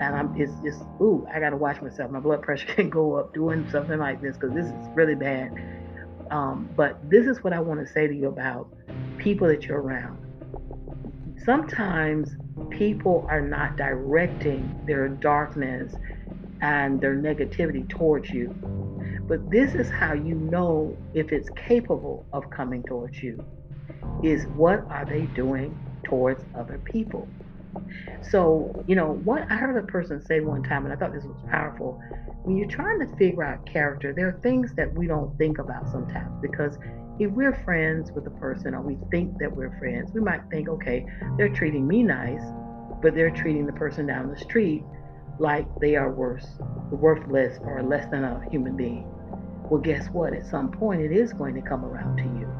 And 0.00 0.16
I'm 0.16 0.34
it's 0.40 0.52
just 0.62 0.82
ooh, 1.00 1.26
I 1.32 1.40
gotta 1.40 1.56
watch 1.56 1.80
myself. 1.82 2.10
My 2.10 2.20
blood 2.20 2.42
pressure 2.42 2.66
can 2.74 2.90
go 2.90 3.14
up 3.14 3.34
doing 3.34 3.68
something 3.70 3.98
like 3.98 4.20
this 4.20 4.36
because 4.36 4.54
this 4.54 4.66
is 4.66 4.88
really 4.94 5.14
bad. 5.14 5.52
Um, 6.30 6.70
but 6.76 6.98
this 7.10 7.26
is 7.26 7.42
what 7.42 7.52
I 7.52 7.60
want 7.60 7.86
to 7.86 7.92
say 7.92 8.06
to 8.06 8.14
you 8.14 8.28
about 8.28 8.72
people 9.18 9.48
that 9.48 9.64
you're 9.64 9.80
around. 9.80 10.18
Sometimes 11.44 12.36
people 12.70 13.26
are 13.28 13.40
not 13.40 13.76
directing 13.76 14.80
their 14.86 15.08
darkness 15.08 15.92
and 16.60 17.00
their 17.00 17.16
negativity 17.16 17.88
towards 17.88 18.30
you. 18.30 18.48
But 19.26 19.50
this 19.50 19.74
is 19.74 19.88
how 19.90 20.12
you 20.12 20.34
know 20.34 20.96
if 21.14 21.32
it's 21.32 21.48
capable 21.50 22.26
of 22.32 22.50
coming 22.50 22.82
towards 22.82 23.22
you. 23.22 23.44
Is 24.22 24.46
what 24.48 24.84
are 24.90 25.04
they 25.04 25.22
doing 25.34 25.76
towards 26.04 26.42
other 26.54 26.78
people. 26.78 27.28
So, 28.30 28.84
you 28.86 28.94
know, 28.94 29.12
what 29.24 29.50
I 29.50 29.56
heard 29.56 29.76
a 29.82 29.86
person 29.86 30.22
say 30.24 30.40
one 30.40 30.62
time, 30.62 30.84
and 30.84 30.92
I 30.92 30.96
thought 30.96 31.12
this 31.12 31.24
was 31.24 31.40
powerful. 31.50 32.00
When 32.44 32.56
you're 32.56 32.68
trying 32.68 33.00
to 33.00 33.16
figure 33.16 33.42
out 33.42 33.66
character, 33.66 34.12
there 34.12 34.28
are 34.28 34.40
things 34.40 34.72
that 34.76 34.92
we 34.94 35.06
don't 35.06 35.36
think 35.36 35.58
about 35.58 35.90
sometimes 35.90 36.40
because 36.40 36.78
if 37.18 37.30
we're 37.32 37.54
friends 37.64 38.12
with 38.12 38.26
a 38.26 38.30
person 38.30 38.74
or 38.74 38.80
we 38.80 38.96
think 39.10 39.38
that 39.38 39.54
we're 39.54 39.76
friends, 39.78 40.10
we 40.14 40.20
might 40.20 40.40
think, 40.50 40.68
okay, 40.68 41.06
they're 41.36 41.50
treating 41.50 41.86
me 41.86 42.02
nice, 42.02 42.42
but 43.02 43.14
they're 43.14 43.30
treating 43.30 43.66
the 43.66 43.72
person 43.72 44.06
down 44.06 44.30
the 44.30 44.38
street 44.38 44.84
like 45.38 45.66
they 45.80 45.96
are 45.96 46.10
worse, 46.10 46.46
worthless, 46.90 47.58
or 47.64 47.82
less 47.82 48.08
than 48.10 48.24
a 48.24 48.46
human 48.50 48.76
being. 48.76 49.06
Well, 49.68 49.80
guess 49.80 50.06
what? 50.08 50.32
At 50.34 50.46
some 50.46 50.70
point, 50.70 51.00
it 51.00 51.12
is 51.12 51.32
going 51.32 51.54
to 51.54 51.62
come 51.62 51.84
around 51.84 52.16
to 52.18 52.24
you 52.24 52.59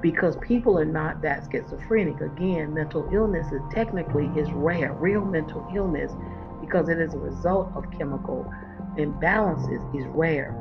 because 0.00 0.36
people 0.36 0.78
are 0.78 0.84
not 0.84 1.22
that 1.22 1.46
schizophrenic. 1.50 2.20
Again, 2.20 2.74
mental 2.74 3.08
illness 3.12 3.50
is 3.52 3.62
technically 3.72 4.26
is 4.36 4.50
rare. 4.52 4.92
Real 4.94 5.24
mental 5.24 5.66
illness, 5.74 6.12
because 6.60 6.88
it 6.88 6.98
is 6.98 7.14
a 7.14 7.18
result 7.18 7.72
of 7.74 7.90
chemical 7.90 8.50
imbalances, 8.96 9.82
is 9.98 10.06
rare. 10.08 10.54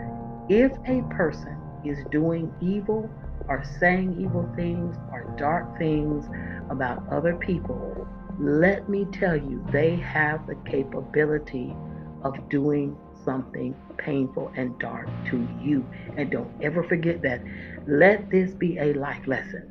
If 0.50 0.72
a 0.88 1.02
person 1.14 1.58
is 1.84 2.00
doing 2.12 2.54
evil 2.62 3.10
or 3.48 3.64
saying 3.80 4.20
evil 4.20 4.50
things 4.56 4.96
or 5.12 5.34
dark 5.38 5.78
things 5.78 6.26
about 6.70 7.08
other 7.12 7.36
people, 7.36 8.08
let 8.40 8.88
me 8.90 9.06
tell 9.06 9.36
you, 9.36 9.66
they 9.72 9.96
have 9.96 10.46
the 10.48 10.56
capability 10.70 11.76
of 12.24 12.50
doing 12.50 12.98
something 13.28 13.76
painful 13.98 14.54
and 14.56 14.80
dark 14.80 15.10
to 15.30 15.46
you. 15.62 15.86
And 16.16 16.32
don't 16.32 16.50
ever 16.64 16.82
forget 16.84 17.22
that. 17.24 17.42
Let 17.86 18.32
this 18.32 18.54
be 18.54 18.78
a 18.78 18.94
life 18.94 19.28
lesson. 19.28 19.68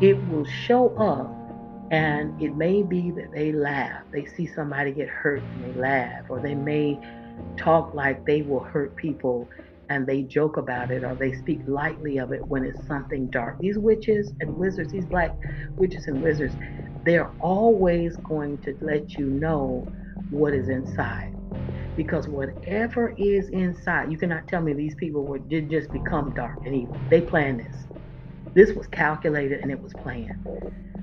It 0.00 0.14
will 0.28 0.44
show 0.44 0.96
up, 0.96 1.28
and 1.90 2.40
it 2.40 2.54
may 2.54 2.84
be 2.84 3.10
that 3.10 3.32
they 3.34 3.52
laugh. 3.52 4.04
They 4.12 4.26
see 4.26 4.46
somebody 4.46 4.92
get 4.92 5.08
hurt 5.08 5.42
and 5.42 5.64
they 5.64 5.80
laugh, 5.80 6.24
or 6.28 6.40
they 6.40 6.54
may 6.54 7.00
talk 7.56 7.94
like 7.94 8.24
they 8.26 8.42
will 8.42 8.62
hurt 8.62 8.94
people 8.96 9.48
and 9.90 10.06
they 10.06 10.22
joke 10.22 10.56
about 10.56 10.90
it 10.90 11.02
or 11.02 11.14
they 11.14 11.32
speak 11.32 11.60
lightly 11.66 12.18
of 12.18 12.32
it 12.32 12.46
when 12.46 12.64
it's 12.64 12.86
something 12.86 13.26
dark. 13.30 13.58
These 13.58 13.78
witches 13.78 14.32
and 14.40 14.54
wizards, 14.56 14.92
these 14.92 15.06
black 15.06 15.34
witches 15.76 16.06
and 16.06 16.22
wizards, 16.22 16.54
they're 17.04 17.30
always 17.40 18.16
going 18.18 18.58
to 18.62 18.76
let 18.82 19.16
you 19.16 19.26
know 19.26 19.86
what 20.30 20.52
is 20.52 20.68
inside 20.68 21.34
because 21.98 22.28
whatever 22.28 23.12
is 23.18 23.48
inside, 23.48 24.08
you 24.08 24.16
cannot 24.16 24.46
tell 24.46 24.62
me 24.62 24.72
these 24.72 24.94
people 24.94 25.24
were 25.24 25.40
did 25.40 25.68
just 25.68 25.90
become 25.90 26.32
dark 26.32 26.56
and 26.64 26.72
evil. 26.72 26.96
They 27.10 27.20
planned 27.20 27.58
this. 27.58 27.76
This 28.54 28.72
was 28.72 28.86
calculated 28.86 29.62
and 29.62 29.72
it 29.72 29.82
was 29.82 29.92
planned. 29.94 30.38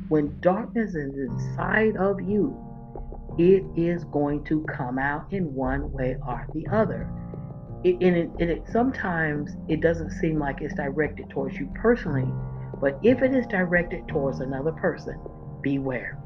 When 0.07 0.39
darkness 0.39 0.95
is 0.95 1.13
inside 1.13 1.97
of 1.97 2.21
you, 2.21 2.57
it 3.37 3.65
is 3.75 4.05
going 4.05 4.45
to 4.45 4.61
come 4.73 4.97
out 4.97 5.25
in 5.33 5.53
one 5.53 5.91
way 5.91 6.15
or 6.25 6.47
the 6.53 6.65
other. 6.71 7.09
It, 7.83 7.95
and, 7.95 8.15
it, 8.15 8.29
and 8.39 8.49
it 8.49 8.63
sometimes 8.71 9.51
it 9.67 9.81
doesn't 9.81 10.11
seem 10.11 10.39
like 10.39 10.61
it's 10.61 10.75
directed 10.75 11.29
towards 11.29 11.57
you 11.57 11.69
personally, 11.75 12.31
but 12.79 12.97
if 13.03 13.21
it 13.21 13.35
is 13.35 13.45
directed 13.47 14.07
towards 14.07 14.39
another 14.39 14.71
person, 14.71 15.19
beware. 15.61 16.17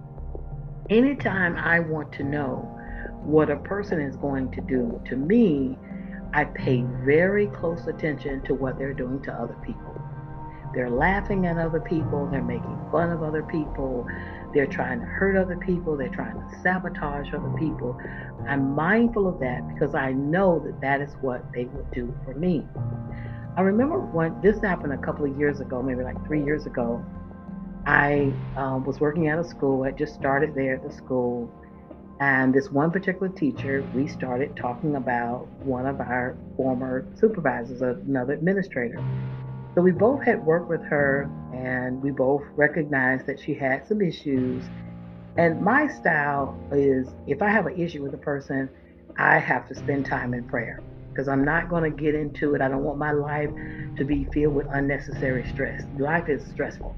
Anytime 0.92 1.56
I 1.56 1.80
want 1.80 2.12
to 2.14 2.24
know 2.24 2.79
what 3.24 3.50
a 3.50 3.58
person 3.58 4.02
is 4.02 4.16
going 4.16 4.52
to 4.52 4.62
do 4.62 5.02
to 5.10 5.16
me, 5.16 5.78
I 6.34 6.46
pay 6.46 6.84
very 7.04 7.48
close 7.48 7.88
attention 7.88 8.42
to 8.44 8.54
what 8.54 8.78
they're 8.78 8.94
doing 8.94 9.22
to 9.24 9.34
other 9.34 9.58
people. 9.66 10.00
They're 10.74 10.90
laughing 10.90 11.48
at 11.48 11.58
other 11.58 11.80
people, 11.80 12.28
they're 12.32 12.44
making 12.44 12.78
fun 12.92 13.12
of 13.12 13.24
other 13.24 13.42
people, 13.42 14.06
they're 14.54 14.68
trying 14.68 15.00
to 15.00 15.06
hurt 15.06 15.36
other 15.36 15.58
people, 15.58 15.98
they're 15.98 16.10
trying 16.10 16.36
to 16.36 16.62
sabotage 16.62 17.34
other 17.34 17.52
people. 17.58 17.98
I'm 18.48 18.76
mindful 18.76 19.28
of 19.28 19.40
that 19.40 19.68
because 19.74 19.96
I 19.96 20.12
know 20.12 20.60
that 20.60 20.80
that 20.82 21.02
is 21.02 21.16
what 21.22 21.44
they 21.54 21.66
would 21.66 21.92
do 21.92 22.16
for 22.24 22.36
me. 22.36 22.66
I 23.58 23.62
remember 23.62 24.00
when 24.00 24.40
this 24.42 24.62
happened 24.62 24.94
a 24.94 24.98
couple 24.98 25.26
of 25.26 25.38
years 25.38 25.60
ago, 25.60 25.82
maybe 25.82 26.04
like 26.04 26.24
three 26.26 26.44
years 26.44 26.66
ago. 26.66 27.04
I 27.86 28.32
um, 28.56 28.84
was 28.84 29.00
working 29.00 29.30
at 29.30 29.40
a 29.40 29.44
school. 29.44 29.84
I 29.84 29.92
just 29.92 30.14
started 30.14 30.54
there 30.54 30.76
at 30.76 30.84
the 30.84 30.94
school. 30.94 31.52
And 32.20 32.54
this 32.54 32.70
one 32.70 32.92
particular 32.92 33.30
teacher, 33.30 33.90
we 33.96 34.08
started 34.08 34.56
talking 34.58 34.96
about 34.96 35.48
one 35.64 35.86
of 35.86 36.02
our 36.02 36.36
former 36.58 37.08
supervisors, 37.18 37.82
another 37.82 38.34
administrator. 38.34 39.02
So 39.76 39.82
we 39.82 39.92
both 39.92 40.24
had 40.24 40.46
worked 40.46 40.68
with 40.68 40.84
her 40.84 41.30
and 41.54 42.02
we 42.02 42.12
both 42.12 42.44
recognized 42.56 43.26
that 43.28 43.40
she 43.40 43.54
had 43.54 43.88
some 43.88 44.02
issues. 44.02 44.66
And 45.38 45.62
my 45.62 45.88
style 45.88 46.60
is 46.74 47.08
if 47.28 47.42
I 47.42 47.50
have 47.50 47.68
an 47.68 47.80
issue 47.80 48.04
with 48.04 48.14
a 48.14 48.18
person, 48.18 48.70
I 49.18 49.38
have 49.38 49.68
to 49.70 49.76
spend 49.76 50.06
time 50.06 50.34
in 50.34 50.44
prayer 50.44 50.82
because 51.10 51.30
I'm 51.30 51.46
not 51.46 51.70
going 51.70 51.84
to 51.84 51.90
get 51.90 52.16
into 52.16 52.54
it. 52.56 52.62
I 52.62 52.68
don't 52.68 52.84
want 52.84 52.98
my 52.98 53.12
life 53.12 53.50
to 53.98 54.04
be 54.04 54.26
filled 54.26 54.56
with 54.56 54.68
unnecessary 54.72 55.46
stress. 55.48 55.84
Life 55.98 56.28
is 56.28 56.46
stressful. 56.52 56.96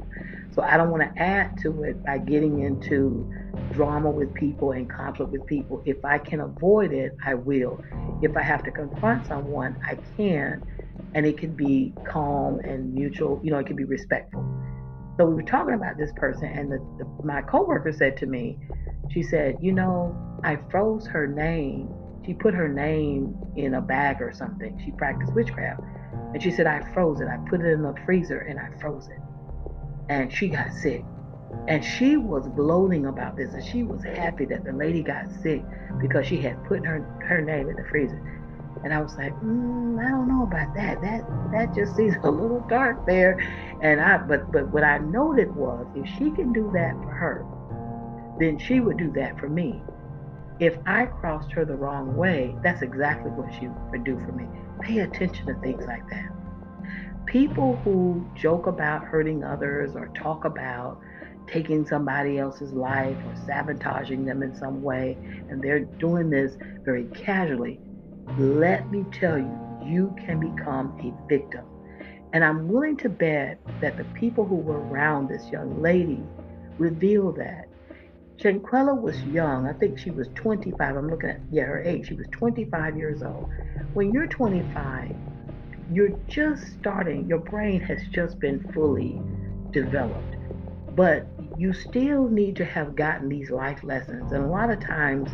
So 0.53 0.61
I 0.61 0.77
don't 0.77 0.89
want 0.89 1.03
to 1.03 1.21
add 1.21 1.57
to 1.61 1.83
it 1.83 2.03
by 2.05 2.17
getting 2.17 2.61
into 2.61 3.31
drama 3.71 4.11
with 4.11 4.33
people 4.33 4.71
and 4.71 4.89
conflict 4.89 5.31
with 5.31 5.45
people. 5.45 5.81
If 5.85 6.03
I 6.03 6.17
can 6.17 6.41
avoid 6.41 6.91
it, 6.91 7.13
I 7.25 7.35
will. 7.35 7.81
If 8.21 8.35
I 8.35 8.41
have 8.41 8.63
to 8.63 8.71
confront 8.71 9.27
someone, 9.27 9.77
I 9.87 9.95
can. 10.17 10.61
And 11.13 11.25
it 11.25 11.37
can 11.37 11.55
be 11.55 11.93
calm 12.05 12.59
and 12.59 12.93
mutual, 12.93 13.39
you 13.43 13.51
know, 13.51 13.59
it 13.59 13.67
can 13.67 13.75
be 13.75 13.85
respectful. 13.85 14.41
So 15.17 15.25
we 15.25 15.35
were 15.35 15.43
talking 15.43 15.73
about 15.73 15.97
this 15.97 16.11
person, 16.15 16.45
and 16.45 16.71
the, 16.71 16.77
the, 16.97 17.25
my 17.25 17.41
coworker 17.41 17.91
said 17.91 18.17
to 18.17 18.25
me, 18.25 18.57
she 19.11 19.23
said, 19.23 19.57
You 19.61 19.73
know, 19.73 20.15
I 20.43 20.57
froze 20.69 21.05
her 21.07 21.27
name 21.27 21.93
she 22.25 22.33
put 22.33 22.53
her 22.53 22.67
name 22.67 23.35
in 23.55 23.73
a 23.75 23.81
bag 23.81 24.21
or 24.21 24.31
something. 24.31 24.79
She 24.83 24.91
practiced 24.91 25.33
witchcraft. 25.33 25.81
And 26.33 26.41
she 26.41 26.51
said, 26.51 26.67
I 26.67 26.81
froze 26.93 27.19
it. 27.19 27.27
I 27.27 27.37
put 27.49 27.61
it 27.61 27.67
in 27.67 27.81
the 27.81 27.95
freezer 28.05 28.39
and 28.39 28.59
I 28.59 28.69
froze 28.79 29.07
it. 29.07 29.19
And 30.11 30.31
she 30.31 30.49
got 30.49 30.73
sick. 30.73 31.05
And 31.67 31.83
she 31.83 32.17
was 32.17 32.47
gloating 32.49 33.05
about 33.05 33.37
this. 33.37 33.53
And 33.53 33.63
she 33.63 33.83
was 33.83 34.03
happy 34.03 34.45
that 34.45 34.65
the 34.65 34.73
lady 34.73 35.03
got 35.03 35.31
sick 35.41 35.63
because 36.01 36.27
she 36.27 36.37
had 36.37 36.61
put 36.65 36.85
her, 36.85 36.99
her 37.27 37.41
name 37.41 37.69
in 37.69 37.75
the 37.75 37.85
freezer. 37.89 38.21
And 38.83 38.93
I 38.93 38.99
was 38.99 39.15
like, 39.15 39.33
mm, 39.41 40.03
I 40.03 40.09
don't 40.09 40.27
know 40.27 40.43
about 40.43 40.73
that. 40.75 41.01
That 41.01 41.23
that 41.51 41.75
just 41.75 41.95
seems 41.97 42.15
a 42.23 42.31
little 42.31 42.59
dark 42.67 43.05
there. 43.05 43.39
And 43.81 44.01
I 44.01 44.17
but 44.17 44.51
but 44.51 44.67
what 44.69 44.83
I 44.83 44.97
noted 44.97 45.55
was 45.55 45.85
if 45.95 46.07
she 46.17 46.31
can 46.31 46.51
do 46.51 46.69
that 46.73 46.93
for 46.95 47.11
her, 47.11 47.45
then 48.39 48.57
she 48.57 48.79
would 48.79 48.97
do 48.97 49.11
that 49.13 49.39
for 49.39 49.47
me 49.47 49.81
if 50.61 50.77
I 50.85 51.07
crossed 51.07 51.51
her 51.53 51.65
the 51.65 51.75
wrong 51.75 52.15
way, 52.15 52.55
that's 52.61 52.83
exactly 52.83 53.31
what 53.31 53.51
she 53.59 53.67
would 53.89 54.03
do 54.03 54.15
for 54.19 54.31
me. 54.31 54.45
Pay 54.79 54.99
attention 54.99 55.47
to 55.47 55.55
things 55.55 55.83
like 55.87 56.07
that. 56.11 56.29
People 57.25 57.77
who 57.77 58.25
joke 58.35 58.67
about 58.67 59.03
hurting 59.03 59.43
others 59.43 59.95
or 59.95 60.07
talk 60.09 60.43
about 60.45 60.99
taking 61.47 61.85
somebody 61.85 62.39
else's 62.39 62.71
life 62.73 63.17
or 63.25 63.35
sabotaging 63.45 64.25
them 64.25 64.43
in 64.43 64.55
some 64.55 64.81
way, 64.81 65.17
and 65.49 65.61
they're 65.61 65.79
doing 65.79 66.29
this 66.29 66.57
very 66.83 67.05
casually, 67.05 67.79
let 68.37 68.89
me 68.89 69.05
tell 69.11 69.37
you, 69.37 69.59
you 69.83 70.15
can 70.25 70.39
become 70.39 70.97
a 70.99 71.27
victim. 71.27 71.65
And 72.33 72.43
I'm 72.43 72.69
willing 72.69 72.95
to 72.97 73.09
bet 73.09 73.59
that 73.81 73.97
the 73.97 74.05
people 74.05 74.45
who 74.45 74.55
were 74.55 74.79
around 74.79 75.27
this 75.27 75.45
young 75.49 75.81
lady 75.81 76.23
reveal 76.77 77.31
that. 77.33 77.67
Shanquella 78.37 78.99
was 78.99 79.21
young. 79.23 79.67
I 79.67 79.73
think 79.73 79.99
she 79.99 80.09
was 80.09 80.27
25. 80.35 80.95
I'm 80.95 81.09
looking 81.09 81.29
at, 81.29 81.41
yeah, 81.51 81.63
her 81.63 81.83
age. 81.83 82.07
She 82.07 82.13
was 82.13 82.25
25 82.31 82.97
years 82.97 83.21
old. 83.21 83.49
When 83.93 84.11
you're 84.13 84.27
25, 84.27 85.13
you're 85.91 86.17
just 86.27 86.63
starting, 86.79 87.27
your 87.27 87.39
brain 87.39 87.81
has 87.81 88.01
just 88.11 88.39
been 88.39 88.71
fully 88.73 89.21
developed. 89.71 90.35
But 90.95 91.27
you 91.57 91.73
still 91.73 92.27
need 92.27 92.55
to 92.57 92.65
have 92.65 92.95
gotten 92.95 93.29
these 93.29 93.49
life 93.49 93.83
lessons. 93.83 94.31
And 94.31 94.43
a 94.43 94.47
lot 94.47 94.69
of 94.69 94.79
times, 94.79 95.31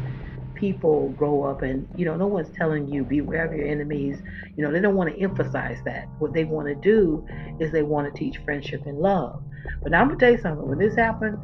people 0.55 1.09
grow 1.09 1.43
up 1.43 1.61
and 1.61 1.87
you 1.95 2.03
know 2.03 2.17
no 2.17 2.25
one's 2.25 2.49
telling 2.57 2.87
you 2.87 3.03
beware 3.03 3.45
of 3.45 3.53
your 3.53 3.67
enemies 3.67 4.17
you 4.55 4.63
know 4.63 4.71
they 4.71 4.79
don't 4.79 4.95
want 4.95 5.07
to 5.07 5.21
emphasize 5.21 5.77
that 5.85 6.07
what 6.17 6.33
they 6.33 6.45
want 6.45 6.67
to 6.67 6.73
do 6.73 7.23
is 7.59 7.71
they 7.71 7.83
want 7.83 8.11
to 8.11 8.19
teach 8.19 8.39
friendship 8.39 8.81
and 8.87 8.97
love 8.97 9.39
but 9.83 9.93
i'm 9.93 10.07
gonna 10.07 10.19
tell 10.19 10.31
you 10.31 10.41
something 10.41 10.67
when 10.67 10.79
this 10.79 10.95
happened 10.95 11.37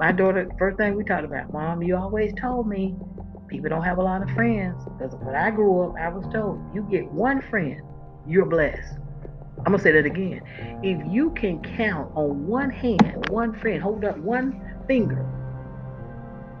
my 0.00 0.12
daughter, 0.12 0.50
first 0.58 0.78
thing 0.78 0.96
we 0.96 1.04
talked 1.04 1.26
about, 1.26 1.52
Mom, 1.52 1.82
you 1.82 1.94
always 1.94 2.32
told 2.40 2.66
me 2.66 2.96
people 3.48 3.68
don't 3.68 3.82
have 3.82 3.98
a 3.98 4.02
lot 4.02 4.22
of 4.22 4.30
friends. 4.30 4.82
Because 4.84 5.14
when 5.16 5.34
I 5.34 5.50
grew 5.50 5.82
up, 5.82 5.94
I 6.00 6.08
was 6.08 6.24
told 6.32 6.58
you 6.74 6.88
get 6.90 7.04
one 7.12 7.42
friend, 7.42 7.82
you're 8.26 8.46
blessed. 8.46 8.98
I'm 9.58 9.72
gonna 9.72 9.78
say 9.78 9.92
that 9.92 10.06
again. 10.06 10.42
If 10.82 11.12
you 11.12 11.30
can 11.30 11.62
count 11.76 12.12
on 12.14 12.46
one 12.46 12.70
hand, 12.70 13.28
one 13.28 13.52
friend, 13.58 13.82
hold 13.82 14.04
up 14.04 14.16
one 14.18 14.60
finger, 14.86 15.26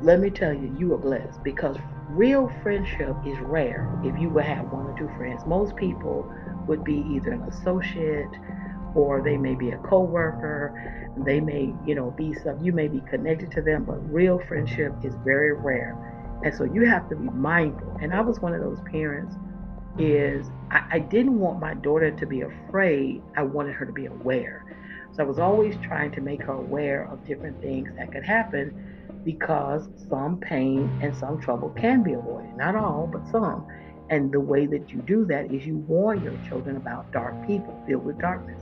let 0.02 0.20
me 0.20 0.30
tell 0.30 0.52
you, 0.52 0.74
you 0.78 0.94
are 0.94 0.98
blessed 0.98 1.42
because 1.42 1.76
real 2.08 2.50
friendship 2.62 3.14
is 3.26 3.38
rare 3.40 3.90
if 4.04 4.18
you 4.18 4.28
would 4.30 4.44
have 4.44 4.70
one 4.72 4.86
or 4.86 4.98
two 4.98 5.08
friends. 5.16 5.42
Most 5.46 5.76
people 5.76 6.30
would 6.66 6.84
be 6.84 7.04
either 7.10 7.32
an 7.32 7.42
associate 7.42 8.30
or 8.94 9.22
they 9.22 9.36
may 9.36 9.54
be 9.54 9.70
a 9.70 9.78
co-worker 9.78 11.00
they 11.24 11.40
may 11.40 11.74
you 11.86 11.94
know 11.94 12.10
be 12.12 12.34
some 12.42 12.62
you 12.64 12.72
may 12.72 12.88
be 12.88 13.00
connected 13.02 13.50
to 13.50 13.62
them 13.62 13.84
but 13.84 13.96
real 14.12 14.38
friendship 14.48 14.92
is 15.02 15.14
very 15.24 15.52
rare 15.52 15.96
and 16.44 16.54
so 16.54 16.64
you 16.64 16.86
have 16.86 17.08
to 17.08 17.16
be 17.16 17.28
mindful 17.30 17.96
and 18.00 18.12
i 18.12 18.20
was 18.20 18.40
one 18.40 18.54
of 18.54 18.60
those 18.60 18.80
parents 18.90 19.34
is 20.00 20.46
I, 20.70 20.82
I 20.92 20.98
didn't 20.98 21.38
want 21.38 21.60
my 21.60 21.74
daughter 21.74 22.10
to 22.10 22.26
be 22.26 22.40
afraid. 22.40 23.22
I 23.36 23.42
wanted 23.42 23.74
her 23.74 23.86
to 23.86 23.92
be 23.92 24.06
aware. 24.06 24.64
So 25.12 25.22
i 25.22 25.26
was 25.26 25.38
always 25.38 25.76
trying 25.82 26.12
to 26.12 26.20
make 26.20 26.42
her 26.42 26.52
aware 26.52 27.04
of 27.10 27.24
different 27.26 27.60
things 27.60 27.90
that 27.96 28.12
could 28.12 28.24
happen 28.24 29.20
because 29.24 29.88
some 30.08 30.38
pain 30.38 30.88
and 31.02 31.14
some 31.14 31.40
trouble 31.40 31.70
can 31.70 32.02
be 32.02 32.14
avoided. 32.14 32.56
Not 32.56 32.76
all 32.76 33.08
but 33.12 33.26
some. 33.30 33.66
And 34.08 34.32
the 34.32 34.40
way 34.40 34.66
that 34.66 34.90
you 34.90 35.02
do 35.02 35.24
that 35.26 35.52
is 35.52 35.66
you 35.66 35.76
warn 35.76 36.22
your 36.22 36.38
children 36.48 36.76
about 36.76 37.12
dark 37.12 37.46
people 37.46 37.80
filled 37.86 38.04
with 38.04 38.18
darkness. 38.18 38.60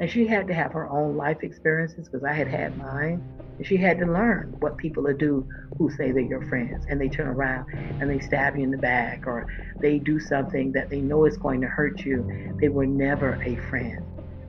And 0.00 0.10
she 0.10 0.26
had 0.26 0.46
to 0.48 0.54
have 0.54 0.72
her 0.72 0.88
own 0.88 1.16
life 1.16 1.38
experiences 1.42 2.08
because 2.08 2.24
I 2.24 2.32
had 2.32 2.48
had 2.48 2.76
mine. 2.76 3.22
And 3.58 3.66
she 3.66 3.76
had 3.76 3.98
to 3.98 4.06
learn 4.06 4.56
what 4.60 4.76
people 4.78 5.04
do 5.14 5.46
who 5.78 5.90
say 5.90 6.12
they're 6.12 6.22
your 6.22 6.46
friends 6.48 6.84
and 6.88 7.00
they 7.00 7.08
turn 7.08 7.28
around 7.28 7.68
and 8.00 8.10
they 8.10 8.20
stab 8.20 8.56
you 8.56 8.64
in 8.64 8.70
the 8.70 8.78
back 8.78 9.26
or 9.26 9.46
they 9.80 9.98
do 9.98 10.20
something 10.20 10.72
that 10.72 10.90
they 10.90 11.00
know 11.00 11.24
is 11.26 11.36
going 11.36 11.60
to 11.60 11.66
hurt 11.66 12.00
you. 12.04 12.26
They 12.60 12.68
were 12.68 12.86
never 12.86 13.40
a 13.44 13.56
friend. 13.68 14.00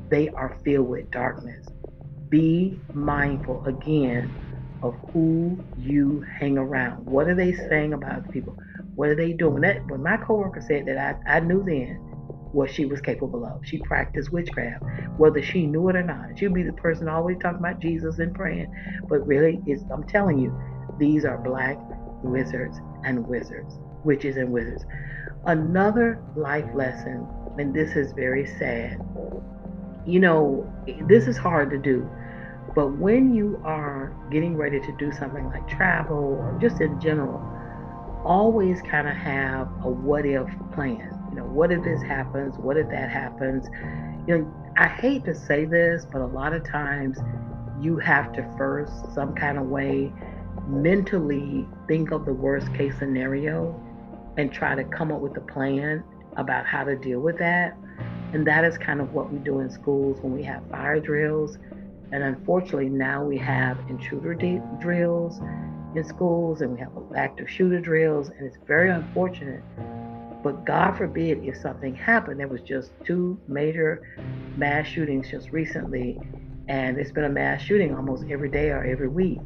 They 0.10 0.30
are 0.30 0.58
filled 0.64 0.90
with 0.90 1.12
darkness. 1.12 1.72
Be 2.30 2.80
mindful 2.94 3.66
again 3.66 4.36
of 4.84 4.96
who 5.14 5.64
you 5.78 6.24
hang 6.40 6.58
around. 6.58 7.06
What 7.06 7.28
are 7.28 7.36
they 7.36 7.54
saying 7.54 7.94
about 7.94 8.30
people? 8.32 8.58
What 8.96 9.10
are 9.10 9.16
they 9.16 9.34
doing? 9.34 9.62
That 9.62 9.86
when 9.88 10.04
my 10.04 10.18
coworker 10.18 10.62
said 10.62 10.86
that 10.88 10.98
I, 11.28 11.38
I 11.38 11.40
knew 11.40 11.64
then 11.64 12.03
what 12.54 12.72
she 12.72 12.86
was 12.86 13.02
capable 13.02 13.46
of. 13.46 13.66
She 13.66 13.80
practiced 13.80 14.32
witchcraft, 14.32 14.84
whether 15.18 15.42
she 15.42 15.66
knew 15.66 15.90
it 15.90 15.96
or 15.96 16.04
not. 16.04 16.38
She'd 16.38 16.54
be 16.54 16.64
the 16.64 16.74
person 16.74 17.08
always 17.08 17.38
talking 17.40 17.60
about 17.60 17.80
Jesus 17.80 18.20
and 18.20 18.34
praying, 18.34 18.74
but 19.10 19.26
really, 19.28 19.62
is 19.66 19.84
I'm 19.92 20.04
telling 20.04 20.40
you, 20.40 20.58
these 21.00 21.26
are 21.26 21.38
black 21.38 21.78
wizards 22.24 22.78
and 23.04 23.28
wizards, 23.28 23.80
witches 24.04 24.38
and 24.38 24.52
wizards. 24.52 24.86
Another 25.46 26.24
life 26.36 26.70
lesson, 26.74 27.28
and 27.58 27.74
this 27.74 27.96
is 27.96 28.14
very 28.14 28.46
sad. 28.46 29.02
You 30.06 30.20
know, 30.20 30.72
this 31.08 31.28
is 31.28 31.38
hard 31.38 31.70
to 31.72 31.78
do, 31.78 32.10
but 32.76 32.98
when 32.98 33.34
you 33.34 33.60
are 33.64 34.16
getting 34.32 34.56
ready 34.56 34.80
to 34.80 34.92
do 34.98 35.12
something 35.12 35.46
like 35.46 35.68
travel 35.68 36.18
or 36.18 36.58
just 36.62 36.82
in 36.82 37.00
general, 37.00 37.42
always 38.24 38.82
kind 38.82 39.08
of 39.08 39.16
have 39.16 39.68
a 39.84 39.90
what 39.90 40.26
if 40.26 40.48
plan 40.74 41.13
you 41.34 41.40
know, 41.40 41.46
what 41.46 41.72
if 41.72 41.84
this 41.84 42.00
happens? 42.04 42.56
What 42.60 42.78
if 42.78 42.88
that 42.90 43.10
happens? 43.10 43.66
You 44.28 44.38
know, 44.38 44.54
I 44.78 44.88
hate 44.88 45.26
to 45.26 45.34
say 45.34 45.66
this, 45.66 46.06
but 46.12 46.22
a 46.22 46.28
lot 46.28 46.54
of 46.54 46.64
times 46.64 47.18
you 47.82 47.98
have 47.98 48.32
to 48.34 48.48
first, 48.56 48.94
some 49.16 49.34
kind 49.34 49.58
of 49.58 49.66
way, 49.66 50.14
mentally 50.68 51.68
think 51.88 52.12
of 52.12 52.26
the 52.26 52.34
worst 52.34 52.72
case 52.76 52.94
scenario 53.00 53.74
and 54.38 54.54
try 54.54 54.76
to 54.76 54.84
come 54.84 55.12
up 55.12 55.22
with 55.22 55.36
a 55.38 55.42
plan 55.42 56.04
about 56.38 56.68
how 56.68 56.84
to 56.84 56.96
deal 56.96 57.20
with 57.20 57.40
that. 57.40 57.76
And 58.32 58.46
that 58.46 58.64
is 58.64 58.78
kind 58.78 59.02
of 59.02 59.14
what 59.14 59.34
we 59.34 59.40
do 59.40 59.60
in 59.60 59.72
schools 59.72 60.20
when 60.22 60.34
we 60.34 60.44
have 60.44 60.62
fire 60.70 61.00
drills. 61.00 61.58
And 62.12 62.22
unfortunately, 62.24 62.90
now 62.90 63.24
we 63.24 63.40
have 63.40 63.80
intruder 63.90 64.36
de- 64.36 64.62
drills 64.80 65.40
in 65.96 66.04
schools 66.04 66.62
and 66.62 66.74
we 66.74 66.80
have 66.80 66.92
active 67.18 67.50
shooter 67.50 67.80
drills. 67.80 68.30
And 68.30 68.46
it's 68.46 68.58
very 68.68 68.92
unfortunate 68.92 69.64
but 70.44 70.66
God 70.66 70.98
forbid 70.98 71.44
if 71.44 71.58
something 71.58 71.96
happened. 71.96 72.40
There 72.40 72.48
was 72.48 72.62
just 72.62 72.92
two 73.06 73.40
major 73.48 74.16
mass 74.58 74.86
shootings 74.88 75.30
just 75.32 75.52
recently, 75.52 76.20
and 76.68 76.98
it's 76.98 77.12
been 77.12 77.24
a 77.24 77.30
mass 77.30 77.62
shooting 77.62 77.96
almost 77.96 78.26
every 78.30 78.50
day 78.50 78.70
or 78.70 78.84
every 78.84 79.08
week. 79.08 79.40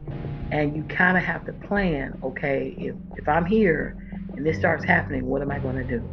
And 0.52 0.76
you 0.76 0.84
kind 0.84 1.18
of 1.18 1.24
have 1.24 1.46
to 1.46 1.54
plan, 1.54 2.18
okay, 2.24 2.76
if, 2.78 2.96
if 3.16 3.28
I'm 3.30 3.46
here 3.46 3.96
and 4.36 4.46
this 4.46 4.58
starts 4.58 4.84
happening, 4.84 5.26
what 5.26 5.42
am 5.42 5.52
I 5.52 5.60
going 5.60 5.76
to 5.76 5.84
do? 5.84 6.04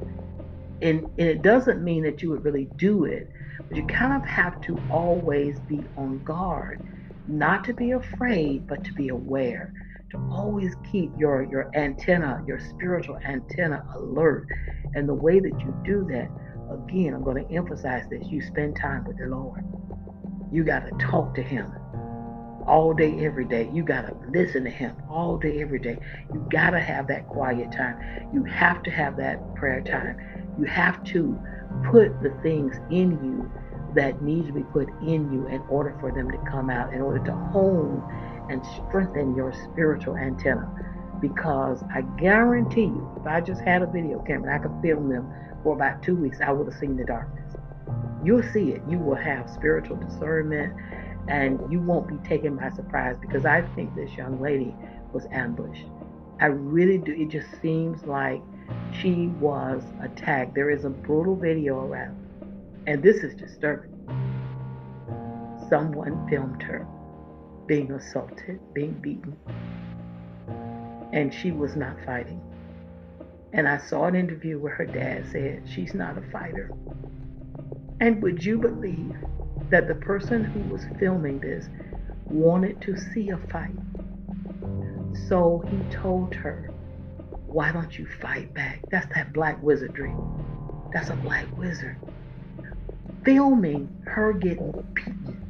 And, 0.83 1.05
and 1.19 1.29
it 1.29 1.41
doesn't 1.43 1.83
mean 1.83 2.03
that 2.03 2.23
you 2.23 2.31
would 2.31 2.45
really 2.45 2.69
do 2.77 3.05
it, 3.05 3.31
but 3.69 3.77
you 3.77 3.87
kind 3.87 4.13
of 4.13 4.29
have 4.29 4.61
to 4.63 4.79
always 4.91 5.59
be 5.61 5.81
on 5.97 6.23
guard 6.25 6.83
not 7.27 7.65
to 7.65 7.73
be 7.73 7.93
afraid, 7.93 8.67
but 8.67 8.85
to 8.85 8.93
be 8.93 9.09
aware. 9.09 9.73
To 10.15 10.29
always 10.31 10.75
keep 10.91 11.11
your, 11.19 11.43
your 11.43 11.71
antenna, 11.75 12.43
your 12.47 12.61
spiritual 12.61 13.19
antenna 13.25 13.85
alert. 13.97 14.47
And 14.95 15.09
the 15.09 15.15
way 15.15 15.41
that 15.41 15.61
you 15.61 15.77
do 15.85 16.07
that, 16.11 16.31
again, 16.73 17.15
I'm 17.15 17.25
going 17.25 17.45
to 17.45 17.53
emphasize 17.53 18.05
this 18.11 18.29
you 18.29 18.41
spend 18.41 18.77
time 18.77 19.05
with 19.05 19.19
the 19.19 19.27
Lord. 19.27 19.65
You 20.53 20.63
got 20.63 20.87
to 20.87 20.93
talk 21.05 21.35
to 21.35 21.43
Him 21.43 21.73
all 22.65 22.95
day, 22.95 23.25
every 23.25 23.45
day. 23.45 23.69
You 23.73 23.83
got 23.83 24.03
to 24.03 24.17
listen 24.31 24.63
to 24.65 24.71
Him 24.71 24.95
all 25.11 25.37
day, 25.37 25.61
every 25.61 25.81
day. 25.81 25.99
You 26.33 26.47
got 26.51 26.71
to 26.71 26.81
have 26.81 27.09
that 27.09 27.27
quiet 27.27 27.73
time. 27.73 28.31
You 28.33 28.45
have 28.45 28.85
to 28.85 28.91
have 28.93 29.17
that 29.17 29.57
prayer 29.57 29.81
time. 29.83 30.17
You 30.59 30.65
have 30.67 31.03
to 31.07 31.37
put 31.91 32.23
the 32.23 32.31
things 32.43 32.77
in 32.91 33.13
you 33.25 33.51
that 33.97 34.23
need 34.23 34.47
to 34.47 34.53
be 34.53 34.63
put 34.63 34.89
in 35.03 35.33
you 35.33 35.49
in 35.49 35.61
order 35.69 35.97
for 36.01 36.13
them 36.13 36.31
to 36.31 36.39
come 36.51 36.71
out, 36.71 36.95
in 36.95 37.01
order 37.01 37.25
to 37.25 37.33
hone 37.33 38.03
and 38.51 38.65
strengthen 38.67 39.35
your 39.35 39.53
spiritual 39.53 40.17
antenna. 40.17 40.69
Because 41.21 41.83
I 41.95 42.03
guarantee 42.19 42.83
you, 42.83 43.11
if 43.21 43.27
I 43.27 43.41
just 43.41 43.61
had 43.63 43.83
a 43.83 43.87
video 43.87 44.23
camera 44.27 44.55
I 44.55 44.59
could 44.59 44.75
film 44.83 45.09
them 45.09 45.33
for 45.63 45.75
about 45.75 46.03
two 46.03 46.17
weeks, 46.17 46.39
I 46.45 46.53
would 46.53 46.67
have 46.71 46.79
seen 46.79 46.97
the 46.97 47.05
darkness. 47.05 47.57
You'll 48.23 48.43
see 48.43 48.71
it. 48.71 48.83
You 48.89 48.99
will 48.99 49.15
have 49.17 49.49
spiritual 49.51 49.97
discernment 49.97 50.75
and 51.29 51.61
you 51.71 51.81
won't 51.81 52.09
be 52.09 52.17
taken 52.29 52.57
by 52.57 52.71
surprise 52.71 53.17
because 53.21 53.45
I 53.45 53.63
think 53.75 53.95
this 53.95 54.13
young 54.13 54.41
lady 54.41 54.75
was 55.13 55.27
ambushed. 55.31 55.87
I 56.41 56.47
really 56.47 56.99
do. 56.99 57.13
It 57.13 57.29
just 57.29 57.49
seems 57.63 58.05
like 58.05 58.43
she 58.93 59.29
was 59.41 59.83
attacked. 60.03 60.55
There 60.55 60.71
is 60.71 60.85
a 60.85 60.91
brutal 60.91 61.37
video 61.37 61.87
around, 61.87 62.17
and 62.87 63.03
this 63.03 63.19
is 63.19 63.35
disturbing. 63.35 63.93
Someone 65.69 66.29
filmed 66.29 66.63
her 66.63 66.87
being 67.67 67.91
assaulted, 67.93 68.61
being 68.75 68.93
beaten, 68.93 69.37
and 71.13 71.33
she 71.33 71.51
was 71.51 71.77
not 71.77 71.97
fighting. 72.05 72.41
And 73.53 73.69
I 73.69 73.79
saw 73.79 74.05
an 74.07 74.17
interview 74.17 74.59
where 74.59 74.75
her 74.75 74.85
dad 74.85 75.27
said, 75.31 75.63
She's 75.69 75.95
not 75.95 76.19
a 76.19 76.23
fighter. 76.33 76.73
And 78.01 78.21
would 78.23 78.45
you 78.45 78.59
believe 78.59 79.17
that 79.71 79.87
the 79.87 79.95
person 79.95 80.45
who 80.45 80.61
was 80.73 80.85
filming 80.99 81.39
this 81.39 81.69
wanted 82.29 82.81
to 82.83 82.97
see 82.97 83.31
a 83.31 83.39
fight? 83.39 83.71
So 85.29 85.65
he 85.69 85.79
told 85.95 86.35
her, 86.35 86.71
Why 87.47 87.71
don't 87.71 87.97
you 87.97 88.07
fight 88.07 88.53
back? 88.53 88.81
That's 88.91 89.07
that 89.15 89.33
black 89.33 89.63
wizardry. 89.63 90.15
That's 90.93 91.11
a 91.11 91.17
black 91.17 91.47
wizard. 91.57 91.97
Filming 93.25 93.89
her 94.05 94.33
getting 94.33 94.73
beaten 94.95 95.44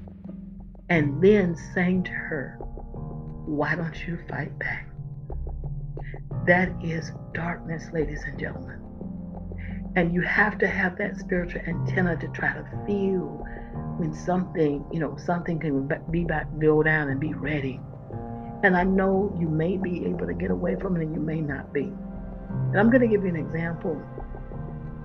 and 0.88 1.22
then 1.22 1.56
saying 1.74 2.04
to 2.04 2.10
her, 2.10 2.56
Why 3.46 3.74
don't 3.74 4.06
you 4.06 4.18
fight 4.28 4.58
back? 4.58 4.88
That 6.46 6.70
is 6.82 7.12
darkness, 7.32 7.84
ladies 7.92 8.22
and 8.24 8.38
gentlemen. 8.38 8.80
And 9.96 10.12
you 10.12 10.20
have 10.22 10.58
to 10.58 10.66
have 10.66 10.98
that 10.98 11.16
spiritual 11.16 11.62
antenna 11.66 12.16
to 12.16 12.28
try 12.28 12.52
to 12.52 12.64
feel 12.86 13.46
when 13.96 14.12
something, 14.12 14.84
you 14.92 14.98
know, 14.98 15.16
something 15.16 15.58
can 15.58 15.88
be 16.10 16.24
back, 16.24 16.46
go 16.58 16.82
down 16.82 17.08
and 17.08 17.20
be 17.20 17.32
ready. 17.32 17.80
And 18.62 18.76
I 18.76 18.84
know 18.84 19.34
you 19.38 19.48
may 19.48 19.76
be 19.76 20.04
able 20.06 20.26
to 20.26 20.34
get 20.34 20.50
away 20.50 20.76
from 20.76 20.96
it 20.96 21.02
and 21.02 21.14
you 21.14 21.20
may 21.20 21.40
not 21.40 21.72
be. 21.72 21.92
And 22.48 22.78
I'm 22.78 22.90
going 22.90 23.02
to 23.02 23.06
give 23.08 23.22
you 23.22 23.28
an 23.28 23.36
example. 23.36 24.00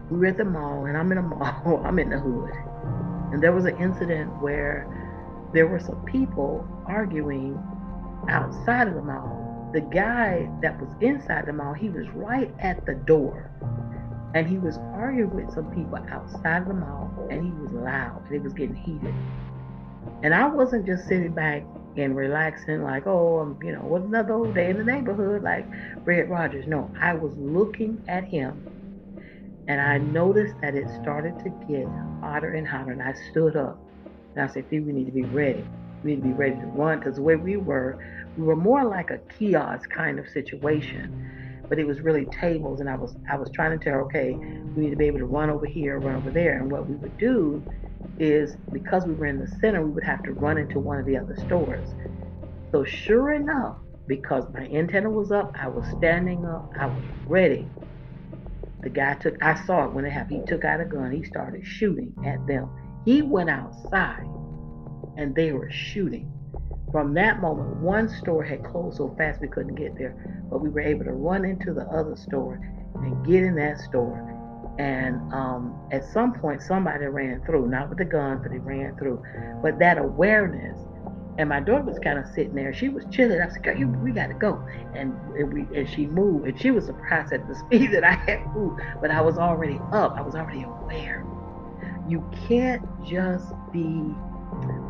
We 0.10 0.18
were 0.18 0.26
at 0.26 0.38
the 0.38 0.46
mall, 0.46 0.86
and 0.86 0.98
I'm 0.98 1.12
in 1.12 1.20
a 1.20 1.22
mall, 1.24 1.84
I'm 1.86 2.00
in 2.00 2.10
the 2.10 2.20
hood. 2.20 2.52
And 3.32 3.44
there 3.44 3.52
was 3.52 3.66
an 3.66 3.78
incident 3.78 4.42
where 4.42 4.88
there 5.54 5.68
were 5.68 5.80
some 5.80 6.04
people 6.06 6.68
arguing 6.86 7.58
outside 8.28 8.88
of 8.88 8.96
the 8.96 9.02
mall. 9.02 9.70
The 9.74 9.82
guy 9.82 10.50
that 10.62 10.80
was 10.80 10.90
inside 11.02 11.46
the 11.46 11.54
mall, 11.54 11.74
he 11.74 11.90
was 11.90 12.08
right 12.10 12.54
at 12.60 12.86
the 12.86 12.96
door. 12.96 13.52
And 14.36 14.48
he 14.48 14.58
was 14.58 14.78
arguing 14.94 15.34
with 15.34 15.54
some 15.54 15.72
people 15.74 15.98
outside 16.12 16.64
of 16.64 16.68
the 16.68 16.74
mall 16.76 17.28
and 17.32 17.44
he 17.44 17.52
was 17.52 17.72
loud 17.72 18.24
and 18.28 18.36
it 18.36 18.44
was 18.44 18.54
getting 18.54 18.76
heated. 18.76 19.14
And 20.22 20.36
i 20.36 20.46
wasn't 20.46 20.86
just 20.86 21.08
sitting 21.08 21.34
back 21.34 21.64
and 21.98 22.16
relaxing 22.16 22.84
like 22.84 23.08
oh 23.08 23.40
I'm, 23.40 23.60
you 23.64 23.72
know 23.72 23.82
what's 23.82 24.06
another 24.06 24.34
old 24.34 24.54
day 24.54 24.70
in 24.70 24.78
the 24.78 24.84
neighborhood 24.84 25.44
like 25.44 25.66
Red 26.06 26.30
Rogers. 26.30 26.68
No 26.68 26.92
i 27.00 27.14
was 27.14 27.34
looking 27.38 28.04
at 28.08 28.24
him 28.24 28.62
and 29.68 29.82
i 29.82 29.98
noticed 29.98 30.56
that 30.62 30.76
it 30.76 30.88
started 31.02 31.38
to 31.40 31.50
get 31.68 31.88
hotter 32.22 32.54
and 32.54 32.68
hotter 32.68 32.92
and 32.92 33.02
i 33.02 33.14
stood 33.32 33.56
up 33.56 33.80
and 34.36 34.50
i 34.50 34.54
said 34.54 34.66
see, 34.70 34.80
we 34.80 34.92
need 34.94 35.06
to 35.06 35.12
be 35.12 35.24
ready 35.24 35.66
we 36.04 36.12
need 36.12 36.22
to 36.22 36.28
be 36.28 36.34
ready 36.34 36.56
to 36.56 36.66
run 36.68 37.00
because 37.00 37.16
the 37.16 37.22
way 37.22 37.36
we 37.36 37.58
were 37.58 38.00
we 38.38 38.44
were 38.44 38.56
more 38.56 38.86
like 38.86 39.12
a 39.12 39.18
kiosk 39.38 39.90
kind 39.90 40.20
of 40.20 40.28
situation 40.30 41.30
but 41.70 41.78
it 41.78 41.86
was 41.86 42.02
really 42.02 42.26
tables 42.26 42.80
and 42.80 42.90
I 42.90 42.96
was 42.96 43.16
I 43.30 43.38
was 43.38 43.50
trying 43.52 43.78
to 43.78 43.84
tell 43.84 43.94
her, 43.94 44.02
okay, 44.06 44.34
we 44.34 44.84
need 44.84 44.90
to 44.90 44.98
be 44.98 45.06
able 45.06 45.20
to 45.20 45.26
run 45.26 45.50
over 45.50 45.68
here, 45.68 46.00
run 46.00 46.16
over 46.16 46.32
there. 46.32 46.58
And 46.58 46.72
what 46.72 46.90
we 46.90 46.96
would 46.96 47.18
do 47.18 47.64
is 48.18 48.58
because 48.72 49.06
we 49.06 49.14
were 49.14 49.28
in 49.28 49.40
the 49.40 49.48
center, 49.62 49.86
we 49.86 49.92
would 49.92 50.04
have 50.04 50.24
to 50.24 50.34
run 50.34 50.58
into 50.58 50.80
one 50.80 50.98
of 50.98 51.06
the 51.06 51.16
other 51.16 51.38
stores. 51.38 51.88
So 52.72 52.84
sure 52.84 53.34
enough, 53.34 53.78
because 54.08 54.46
my 54.52 54.66
antenna 54.68 55.10
was 55.10 55.32
up, 55.32 55.56
I 55.58 55.68
was 55.68 55.88
standing 55.98 56.44
up, 56.46 56.72
I 56.78 56.88
was 56.88 57.04
ready. 57.28 57.68
The 58.82 58.90
guy 58.90 59.14
took 59.16 59.42
I 59.44 59.64
saw 59.66 59.86
it 59.86 59.94
when 59.94 60.06
it 60.06 60.12
happened. 60.12 60.42
He 60.42 60.46
took 60.48 60.66
out 60.66 60.82
a 60.82 60.86
gun, 60.86 61.12
he 61.12 61.24
started 61.24 61.66
shooting 61.66 62.14
at 62.26 62.46
them. 62.48 62.70
He 63.06 63.22
went 63.22 63.50
outside 63.50 64.28
and 65.18 65.34
they 65.36 65.52
were 65.52 65.70
shooting. 65.72 66.32
From 66.92 67.14
that 67.14 67.40
moment, 67.40 67.78
one 67.78 68.10
store 68.10 68.44
had 68.44 68.64
closed 68.64 68.98
so 68.98 69.14
fast 69.18 69.42
we 69.42 69.48
couldn't 69.48 69.76
get 69.76 69.96
there, 69.98 70.16
but 70.50 70.60
we 70.60 70.70
were 70.70 70.82
able 70.82 71.06
to 71.06 71.14
run 71.14 71.46
into 71.46 71.74
the 71.74 71.84
other 71.84 72.16
store 72.16 72.60
and 72.96 73.26
get 73.26 73.44
in 73.44 73.56
that 73.56 73.80
store. 73.80 74.26
And 74.80 75.16
um, 75.34 75.78
at 75.92 76.04
some 76.06 76.34
point, 76.34 76.62
somebody 76.62 77.06
ran 77.06 77.42
through, 77.46 77.68
not 77.68 77.90
with 77.90 78.00
a 78.00 78.06
gun, 78.06 78.40
but 78.42 78.52
they 78.52 78.60
ran 78.60 78.96
through. 78.96 79.22
But 79.62 79.78
that 79.80 79.98
awareness, 79.98 80.80
and 81.38 81.50
my 81.50 81.60
daughter 81.60 81.84
was 81.84 82.00
kind 82.00 82.18
of 82.18 82.26
sitting 82.28 82.56
there. 82.56 82.74
She 82.74 82.90
was 82.90 83.04
chilling. 83.12 83.42
I 83.42 83.50
said, 83.50 83.64
"Girl, 83.64 83.78
you, 83.78 83.88
we 83.88 84.12
got 84.12 84.28
to 84.28 84.34
go." 84.34 84.66
And, 84.96 85.14
and 85.38 85.54
we 85.54 85.62
and 85.78 85.88
she 85.88 86.06
moved, 86.08 86.48
and 86.48 86.60
she 86.60 86.72
was 86.72 86.86
surprised 86.86 87.34
at 87.34 87.48
the 87.48 87.56
speed 87.66 87.92
that 87.92 88.04
I 88.04 88.14
had 88.14 88.46
moved. 88.56 88.82
But 89.02 89.12
I 89.12 89.22
was 89.22 89.38
already 89.38 89.80
up. 89.92 90.16
I 90.18 90.22
was 90.22 90.34
already 90.34 90.64
aware. 90.64 91.26
You 92.10 92.28
can't 92.48 92.84
just 93.06 93.54
be 93.72 93.86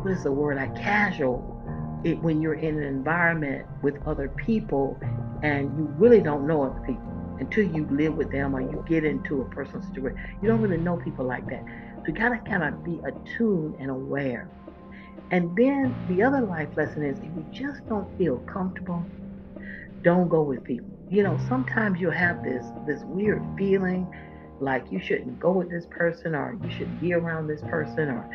what 0.02 0.12
is 0.12 0.22
the 0.24 0.32
word? 0.32 0.56
Like 0.56 0.74
casual 0.74 1.60
it, 2.04 2.20
when 2.22 2.40
you're 2.40 2.54
in 2.54 2.78
an 2.78 2.82
environment 2.82 3.66
with 3.82 3.96
other 4.06 4.28
people 4.28 4.98
and 5.42 5.64
you 5.78 5.84
really 5.98 6.20
don't 6.20 6.46
know 6.46 6.62
other 6.62 6.80
people 6.80 7.02
until 7.38 7.64
you 7.64 7.86
live 7.90 8.14
with 8.14 8.30
them 8.30 8.54
or 8.54 8.60
you 8.60 8.84
get 8.88 9.04
into 9.04 9.42
a 9.42 9.44
personal 9.46 9.82
situation. 9.82 10.18
You 10.42 10.48
don't 10.48 10.60
really 10.60 10.76
know 10.76 10.96
people 10.96 11.24
like 11.26 11.48
that. 11.48 11.64
So 11.98 12.04
you 12.08 12.12
gotta 12.12 12.38
kind 12.38 12.62
of 12.62 12.84
be 12.84 13.00
attuned 13.04 13.76
and 13.78 13.90
aware. 13.90 14.48
And 15.30 15.54
then 15.56 15.94
the 16.08 16.22
other 16.22 16.40
life 16.40 16.68
lesson 16.76 17.04
is 17.04 17.18
if 17.18 17.24
you 17.24 17.46
just 17.52 17.86
don't 17.88 18.06
feel 18.18 18.38
comfortable, 18.40 19.04
don't 20.02 20.28
go 20.28 20.42
with 20.42 20.64
people. 20.64 20.88
You 21.10 21.22
know, 21.22 21.38
sometimes 21.48 22.00
you'll 22.00 22.12
have 22.12 22.42
this 22.42 22.64
this 22.86 23.02
weird 23.04 23.42
feeling 23.56 24.06
like 24.60 24.86
you 24.90 25.00
shouldn't 25.00 25.38
go 25.38 25.52
with 25.52 25.70
this 25.70 25.86
person 25.90 26.34
or 26.34 26.58
you 26.62 26.70
shouldn't 26.70 27.00
be 27.00 27.12
around 27.12 27.46
this 27.46 27.62
person 27.62 28.08
or 28.08 28.28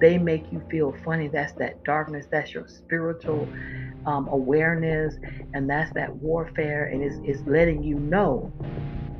they 0.00 0.18
make 0.18 0.50
you 0.52 0.62
feel 0.70 0.94
funny. 1.04 1.28
That's 1.28 1.52
that 1.54 1.82
darkness. 1.84 2.26
That's 2.30 2.54
your 2.54 2.66
spiritual 2.68 3.52
um, 4.06 4.28
awareness. 4.28 5.14
And 5.54 5.68
that's 5.68 5.92
that 5.94 6.14
warfare. 6.16 6.86
And 6.86 7.02
it's, 7.02 7.16
it's 7.24 7.46
letting 7.46 7.82
you 7.82 7.96
know 7.96 8.52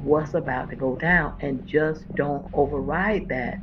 what's 0.03 0.35
about 0.35 0.71
to 0.71 0.77
go 0.77 0.97
down. 0.97 1.37
And 1.41 1.67
just 1.67 2.05
don't 2.15 2.47
override 2.55 3.29
that. 3.29 3.59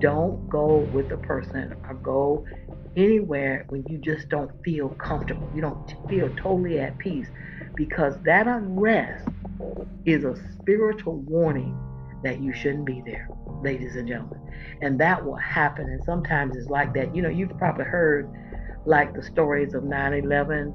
Don't 0.00 0.48
go 0.48 0.88
with 0.92 1.08
the 1.08 1.16
person 1.18 1.74
or 1.88 1.94
go 1.94 2.44
anywhere 2.96 3.66
when 3.68 3.84
you 3.86 3.98
just 3.98 4.28
don't 4.28 4.50
feel 4.64 4.90
comfortable. 4.90 5.50
You 5.54 5.62
don't 5.62 5.94
feel 6.08 6.28
totally 6.36 6.80
at 6.80 6.98
peace 6.98 7.28
because 7.76 8.14
that 8.24 8.46
unrest 8.46 9.28
is 10.04 10.24
a 10.24 10.36
spiritual 10.60 11.16
warning 11.16 11.76
that 12.22 12.40
you 12.40 12.52
shouldn't 12.52 12.84
be 12.84 13.02
there, 13.04 13.28
ladies 13.62 13.96
and 13.96 14.08
gentlemen. 14.08 14.40
And 14.82 14.98
that 15.00 15.24
will 15.24 15.36
happen. 15.36 15.88
And 15.88 16.02
sometimes 16.04 16.56
it's 16.56 16.68
like 16.68 16.94
that. 16.94 17.14
You 17.14 17.22
know, 17.22 17.28
you've 17.28 17.56
probably 17.58 17.84
heard 17.84 18.30
like 18.84 19.14
the 19.14 19.22
stories 19.22 19.74
of 19.74 19.84
9 19.84 20.14
11 20.14 20.70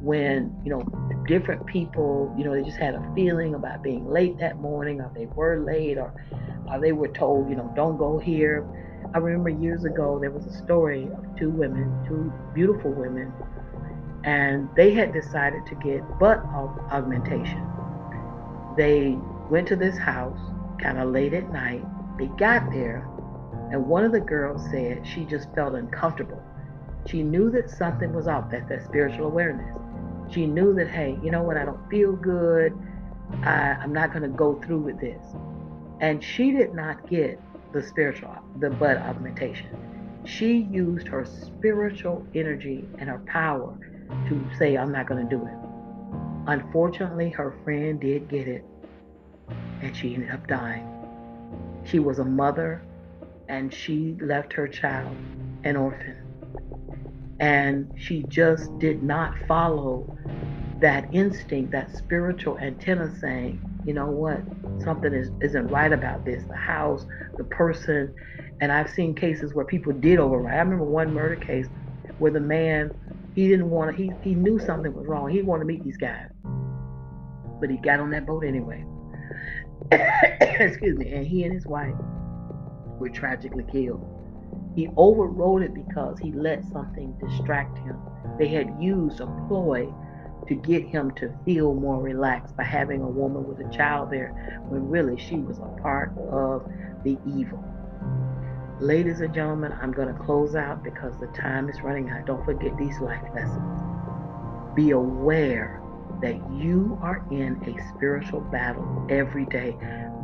when, 0.00 0.54
you 0.64 0.70
know, 0.70 0.82
different 1.26 1.66
people, 1.66 2.34
you 2.38 2.44
know, 2.44 2.54
they 2.54 2.62
just 2.62 2.78
had 2.78 2.94
a 2.94 3.12
feeling 3.14 3.54
about 3.54 3.82
being 3.82 4.08
late 4.08 4.38
that 4.38 4.56
morning, 4.58 5.00
or 5.00 5.10
they 5.14 5.26
were 5.26 5.60
late, 5.60 5.98
or, 5.98 6.14
or 6.70 6.80
they 6.80 6.92
were 6.92 7.08
told, 7.08 7.50
you 7.50 7.56
know, 7.56 7.70
don't 7.74 7.96
go 7.96 8.18
here. 8.18 8.66
I 9.14 9.18
remember 9.18 9.50
years 9.50 9.84
ago 9.84 10.18
there 10.20 10.30
was 10.30 10.46
a 10.46 10.56
story 10.56 11.04
of 11.04 11.36
two 11.36 11.50
women, 11.50 11.92
two 12.06 12.32
beautiful 12.54 12.92
women, 12.92 13.32
and 14.24 14.68
they 14.76 14.92
had 14.92 15.12
decided 15.12 15.66
to 15.66 15.74
get 15.76 16.02
butt 16.18 16.38
augmentation. 16.92 17.66
They 18.76 19.18
went 19.50 19.66
to 19.68 19.76
this 19.76 19.96
house 19.96 20.38
kind 20.78 20.98
of 20.98 21.10
late 21.10 21.34
at 21.34 21.52
night. 21.52 21.84
They 22.18 22.26
got 22.26 22.70
there, 22.70 23.08
and 23.70 23.86
one 23.86 24.04
of 24.04 24.12
the 24.12 24.20
girls 24.20 24.62
said 24.70 25.06
she 25.06 25.24
just 25.24 25.52
felt 25.54 25.74
uncomfortable. 25.74 26.42
She 27.06 27.22
knew 27.22 27.50
that 27.50 27.70
something 27.70 28.12
was 28.12 28.26
off, 28.26 28.50
that, 28.50 28.68
that 28.68 28.84
spiritual 28.84 29.26
awareness. 29.26 29.76
She 30.30 30.46
knew 30.46 30.74
that, 30.74 30.88
hey, 30.88 31.18
you 31.22 31.30
know 31.30 31.42
what, 31.42 31.56
I 31.56 31.64
don't 31.64 31.88
feel 31.88 32.12
good. 32.12 32.78
I, 33.42 33.76
I'm 33.80 33.92
not 33.92 34.10
going 34.10 34.22
to 34.22 34.28
go 34.28 34.60
through 34.62 34.80
with 34.80 35.00
this. 35.00 35.22
And 36.00 36.22
she 36.22 36.50
did 36.52 36.74
not 36.74 37.08
get 37.08 37.40
the 37.72 37.82
spiritual, 37.82 38.34
the 38.60 38.70
bud 38.70 38.96
augmentation. 38.98 39.68
She 40.24 40.68
used 40.70 41.08
her 41.08 41.24
spiritual 41.24 42.26
energy 42.34 42.84
and 42.98 43.08
her 43.08 43.20
power 43.26 43.78
to 44.28 44.44
say, 44.58 44.76
I'm 44.76 44.92
not 44.92 45.06
going 45.06 45.26
to 45.26 45.36
do 45.36 45.42
it. 45.46 45.54
Unfortunately, 46.46 47.30
her 47.30 47.54
friend 47.64 48.00
did 48.00 48.28
get 48.28 48.48
it, 48.48 48.64
and 49.82 49.96
she 49.96 50.14
ended 50.14 50.30
up 50.30 50.46
dying. 50.46 50.86
She 51.84 51.98
was 51.98 52.18
a 52.18 52.24
mother, 52.24 52.82
and 53.48 53.72
she 53.72 54.16
left 54.20 54.52
her 54.52 54.68
child 54.68 55.16
an 55.64 55.76
orphan. 55.76 56.16
And 57.40 57.92
she 57.96 58.24
just 58.24 58.76
did 58.78 59.02
not 59.02 59.34
follow 59.46 60.16
that 60.80 61.12
instinct, 61.12 61.70
that 61.72 61.94
spiritual 61.96 62.58
antenna 62.58 63.14
saying, 63.18 63.60
you 63.84 63.94
know 63.94 64.06
what, 64.06 64.40
something 64.82 65.12
is, 65.12 65.30
isn't 65.40 65.68
right 65.68 65.92
about 65.92 66.24
this. 66.24 66.44
The 66.44 66.56
house, 66.56 67.06
the 67.36 67.44
person. 67.44 68.14
And 68.60 68.70
I've 68.72 68.90
seen 68.90 69.14
cases 69.14 69.54
where 69.54 69.64
people 69.64 69.92
did 69.92 70.18
override. 70.18 70.54
I 70.54 70.58
remember 70.58 70.84
one 70.84 71.14
murder 71.14 71.36
case 71.36 71.66
where 72.18 72.32
the 72.32 72.40
man, 72.40 72.92
he 73.34 73.48
didn't 73.48 73.70
want 73.70 73.96
to, 73.96 74.02
he, 74.02 74.12
he 74.22 74.34
knew 74.34 74.58
something 74.58 74.92
was 74.92 75.06
wrong. 75.06 75.30
He 75.30 75.42
wanted 75.42 75.60
to 75.60 75.66
meet 75.66 75.84
these 75.84 75.96
guys. 75.96 76.28
But 77.60 77.70
he 77.70 77.76
got 77.76 78.00
on 78.00 78.10
that 78.10 78.26
boat 78.26 78.44
anyway. 78.44 78.84
Excuse 80.40 80.98
me. 80.98 81.12
And 81.12 81.26
he 81.26 81.44
and 81.44 81.52
his 81.52 81.66
wife 81.66 81.94
were 82.98 83.08
tragically 83.08 83.64
killed. 83.70 84.04
He 84.74 84.88
overrode 84.96 85.62
it 85.62 85.74
because 85.74 86.18
he 86.18 86.32
let 86.32 86.64
something 86.64 87.16
distract 87.18 87.78
him. 87.78 87.98
They 88.38 88.48
had 88.48 88.80
used 88.80 89.20
a 89.20 89.26
ploy 89.48 89.92
to 90.46 90.54
get 90.54 90.84
him 90.84 91.10
to 91.12 91.32
feel 91.44 91.74
more 91.74 92.00
relaxed 92.00 92.56
by 92.56 92.64
having 92.64 93.02
a 93.02 93.08
woman 93.08 93.46
with 93.46 93.60
a 93.60 93.70
child 93.76 94.10
there 94.10 94.62
when 94.68 94.88
really 94.88 95.18
she 95.18 95.36
was 95.36 95.58
a 95.58 95.80
part 95.82 96.16
of 96.30 96.68
the 97.04 97.18
evil. 97.26 97.62
Ladies 98.80 99.20
and 99.20 99.34
gentlemen, 99.34 99.72
I'm 99.82 99.92
going 99.92 100.08
to 100.08 100.20
close 100.20 100.54
out 100.54 100.84
because 100.84 101.18
the 101.18 101.26
time 101.28 101.68
is 101.68 101.80
running 101.82 102.10
out. 102.10 102.26
Don't 102.26 102.44
forget 102.44 102.76
these 102.78 102.98
life 103.00 103.22
lessons. 103.34 103.80
Be 104.76 104.92
aware 104.92 105.82
that 106.20 106.36
you 106.52 106.98
are 107.02 107.24
in 107.30 107.56
a 107.66 107.94
spiritual 107.94 108.40
battle 108.40 109.06
every 109.08 109.46
day. 109.46 109.76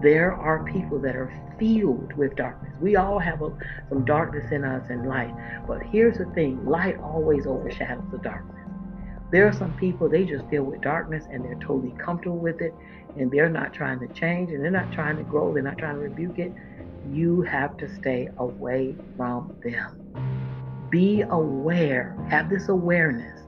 There 0.03 0.33
are 0.33 0.65
people 0.65 0.99
that 1.01 1.17
are 1.17 1.33
filled 1.59 2.13
with 2.15 2.37
darkness. 2.37 2.75
We 2.81 2.97
all 2.97 3.19
have 3.19 3.43
a, 3.43 3.57
some 3.89 4.05
darkness 4.05 4.51
in 4.51 4.65
us 4.65 4.87
and 4.91 5.09
light. 5.09 5.35
But 5.67 5.83
here's 5.83 6.19
the 6.19 6.27
thing 6.27 6.65
light 6.67 6.99
always 6.99 7.47
overshadows 7.47 8.05
the 8.11 8.19
darkness. 8.19 8.55
There 9.31 9.49
are 9.49 9.53
some 9.53 9.73
people, 9.75 10.09
they 10.09 10.25
just 10.25 10.49
deal 10.51 10.65
with 10.65 10.81
darkness 10.81 11.25
and 11.31 11.45
they're 11.45 11.55
totally 11.55 11.95
comfortable 11.99 12.39
with 12.39 12.61
it 12.61 12.75
and 13.17 13.31
they're 13.31 13.49
not 13.49 13.73
trying 13.73 14.01
to 14.01 14.09
change 14.09 14.51
and 14.51 14.63
they're 14.63 14.71
not 14.71 14.93
trying 14.93 15.17
to 15.17 15.23
grow, 15.23 15.53
they're 15.53 15.63
not 15.63 15.79
trying 15.79 15.95
to 15.95 16.01
rebuke 16.01 16.39
it. 16.39 16.53
You 17.11 17.43
have 17.43 17.77
to 17.79 17.93
stay 17.97 18.29
away 18.39 18.95
from 19.17 19.57
them. 19.63 20.89
Be 20.91 21.23
aware, 21.23 22.17
have 22.31 22.49
this 22.49 22.69
awareness. 22.69 23.41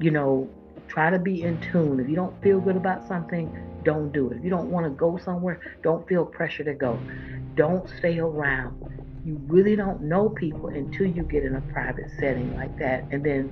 You 0.00 0.10
know, 0.10 0.50
try 0.92 1.08
to 1.08 1.18
be 1.18 1.42
in 1.42 1.58
tune. 1.72 1.98
If 1.98 2.08
you 2.08 2.14
don't 2.14 2.40
feel 2.42 2.60
good 2.60 2.76
about 2.76 3.08
something, 3.08 3.50
don't 3.82 4.12
do 4.12 4.30
it. 4.30 4.36
If 4.36 4.44
you 4.44 4.50
don't 4.50 4.70
want 4.70 4.84
to 4.84 4.90
go 4.90 5.16
somewhere, 5.16 5.58
don't 5.82 6.06
feel 6.06 6.26
pressure 6.26 6.64
to 6.64 6.74
go. 6.74 6.98
Don't 7.54 7.88
stay 7.98 8.18
around. 8.18 8.78
You 9.24 9.40
really 9.46 9.74
don't 9.74 10.02
know 10.02 10.28
people 10.28 10.68
until 10.68 11.06
you 11.06 11.22
get 11.22 11.44
in 11.44 11.54
a 11.54 11.62
private 11.72 12.10
setting 12.20 12.54
like 12.54 12.78
that. 12.78 13.04
And 13.10 13.24
then 13.24 13.50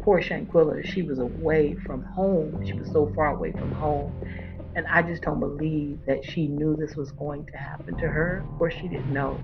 poor 0.00 0.22
Shanquella, 0.22 0.82
she 0.82 1.02
was 1.02 1.18
away 1.18 1.74
from 1.74 2.02
home. 2.04 2.64
She 2.64 2.72
was 2.72 2.90
so 2.90 3.12
far 3.14 3.34
away 3.34 3.52
from 3.52 3.70
home. 3.72 4.10
And 4.74 4.86
I 4.86 5.02
just 5.02 5.22
don't 5.22 5.40
believe 5.40 5.98
that 6.06 6.24
she 6.24 6.46
knew 6.46 6.74
this 6.74 6.96
was 6.96 7.12
going 7.12 7.44
to 7.46 7.56
happen 7.58 7.98
to 7.98 8.08
her. 8.08 8.44
Of 8.50 8.58
course, 8.58 8.72
she 8.72 8.88
didn't 8.88 9.12
know. 9.12 9.38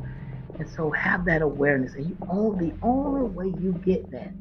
And 0.59 0.71
so 0.71 0.91
have 0.93 1.27
that 1.27 1.43
awareness. 1.43 1.93
And 1.95 2.09
you 2.09 2.17
only, 2.31 2.71
the 2.71 2.77
only 2.81 3.29
way 3.29 3.47
you 3.61 3.73
get 3.85 4.11
that 4.13 4.33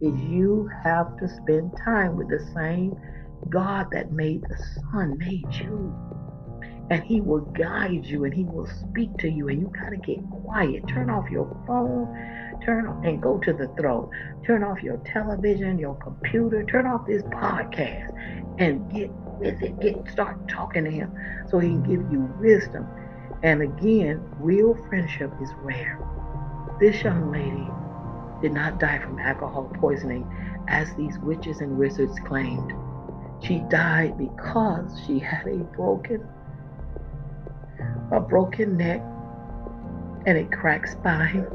is 0.00 0.20
you 0.22 0.70
have 0.82 1.16
to 1.18 1.28
spend 1.28 1.72
time 1.84 2.16
with 2.16 2.28
the 2.28 2.44
same 2.54 2.96
God 3.48 3.88
that 3.92 4.12
made 4.12 4.42
the 4.42 4.56
sun, 4.80 5.18
made 5.18 5.52
you. 5.54 5.94
And 6.90 7.04
he 7.04 7.20
will 7.20 7.40
guide 7.40 8.04
you 8.04 8.24
and 8.24 8.34
he 8.34 8.44
will 8.44 8.66
speak 8.66 9.16
to 9.18 9.30
you. 9.30 9.48
And 9.48 9.60
you 9.60 9.68
got 9.68 9.90
to 9.90 9.96
get 9.96 10.18
quiet. 10.42 10.86
Turn 10.88 11.08
off 11.08 11.30
your 11.30 11.46
phone 11.66 12.08
turn 12.60 12.86
off, 12.86 13.04
and 13.04 13.20
go 13.20 13.38
to 13.38 13.52
the 13.52 13.68
throne. 13.78 14.10
Turn 14.46 14.62
off 14.62 14.82
your 14.82 14.98
television, 14.98 15.78
your 15.78 15.94
computer, 15.96 16.64
turn 16.64 16.86
off 16.86 17.06
this 17.06 17.22
podcast 17.24 18.12
and 18.58 18.90
get 18.92 19.10
with 19.38 19.62
it. 19.62 19.80
Get 19.80 20.08
start 20.10 20.48
talking 20.48 20.84
to 20.84 20.90
him 20.90 21.12
so 21.48 21.58
he 21.58 21.68
can 21.68 21.82
give 21.82 22.12
you 22.12 22.32
wisdom. 22.40 22.86
And 23.42 23.62
again, 23.62 24.22
real 24.38 24.74
friendship 24.88 25.32
is 25.42 25.50
rare. 25.62 25.98
This 26.78 27.02
young 27.02 27.32
lady 27.32 27.68
did 28.40 28.52
not 28.52 28.78
die 28.78 28.98
from 28.98 29.18
alcohol 29.18 29.70
poisoning 29.74 30.26
as 30.68 30.94
these 30.94 31.18
witches 31.18 31.60
and 31.60 31.76
wizards 31.76 32.18
claimed. 32.26 32.72
She 33.42 33.58
died 33.70 34.18
because 34.18 35.00
she 35.06 35.18
had 35.18 35.46
a 35.46 35.58
broken 35.58 36.26
a 38.12 38.20
broken 38.20 38.76
neck 38.76 39.00
and 40.26 40.36
a 40.36 40.44
cracked 40.56 40.90
spine 40.90 41.46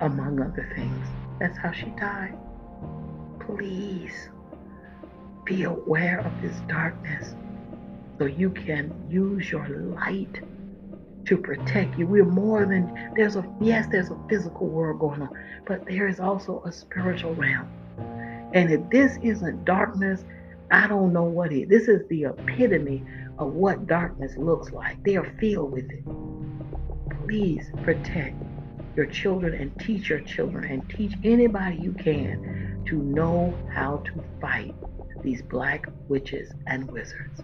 among 0.00 0.40
other 0.40 0.68
things. 0.74 1.06
That's 1.38 1.58
how 1.58 1.72
she 1.72 1.86
died. 1.90 2.36
Please 3.40 4.30
be 5.44 5.64
aware 5.64 6.20
of 6.20 6.42
this 6.42 6.56
darkness 6.68 7.34
so 8.18 8.26
you 8.26 8.50
can 8.50 8.92
use 9.08 9.50
your 9.50 9.68
light 9.68 10.42
to 11.28 11.36
protect 11.36 11.98
you. 11.98 12.06
We're 12.06 12.24
more 12.24 12.64
than 12.64 13.12
there's 13.14 13.36
a 13.36 13.44
yes, 13.60 13.86
there's 13.90 14.10
a 14.10 14.18
physical 14.30 14.66
world 14.66 14.98
going 14.98 15.20
on, 15.20 15.28
but 15.66 15.84
there 15.86 16.08
is 16.08 16.20
also 16.20 16.62
a 16.64 16.72
spiritual 16.72 17.34
realm. 17.34 17.68
And 18.54 18.72
if 18.72 18.80
this 18.88 19.18
isn't 19.22 19.66
darkness, 19.66 20.24
I 20.70 20.86
don't 20.86 21.12
know 21.12 21.24
what 21.24 21.52
is. 21.52 21.68
This 21.68 21.86
is 21.86 22.08
the 22.08 22.24
epitome 22.24 23.04
of 23.38 23.52
what 23.52 23.86
darkness 23.86 24.38
looks 24.38 24.72
like. 24.72 25.02
They 25.04 25.16
are 25.16 25.30
filled 25.38 25.72
with 25.72 25.90
it. 25.90 26.02
Please 27.26 27.70
protect 27.82 28.34
your 28.96 29.06
children 29.06 29.52
and 29.52 29.78
teach 29.78 30.08
your 30.08 30.20
children 30.20 30.64
and 30.64 30.88
teach 30.96 31.12
anybody 31.24 31.76
you 31.76 31.92
can 31.92 32.82
to 32.86 32.96
know 32.96 33.54
how 33.70 33.98
to 33.98 34.24
fight 34.40 34.74
these 35.22 35.42
black 35.42 35.86
witches 36.08 36.52
and 36.66 36.90
wizards. 36.90 37.42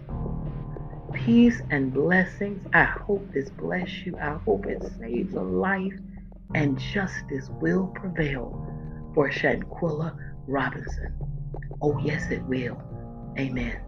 Peace 1.15 1.61
and 1.69 1.93
blessings. 1.93 2.65
I 2.73 2.83
hope 2.83 3.31
this 3.33 3.49
bless 3.49 4.05
you. 4.05 4.17
I 4.21 4.37
hope 4.45 4.65
it 4.65 4.83
saves 4.99 5.33
a 5.33 5.41
life 5.41 5.93
and 6.53 6.77
justice 6.77 7.49
will 7.61 7.87
prevail 7.87 8.67
for 9.13 9.29
Shanquella 9.29 10.17
Robinson. 10.47 11.13
Oh, 11.81 11.97
yes, 11.99 12.29
it 12.31 12.43
will. 12.43 12.81
Amen. 13.39 13.84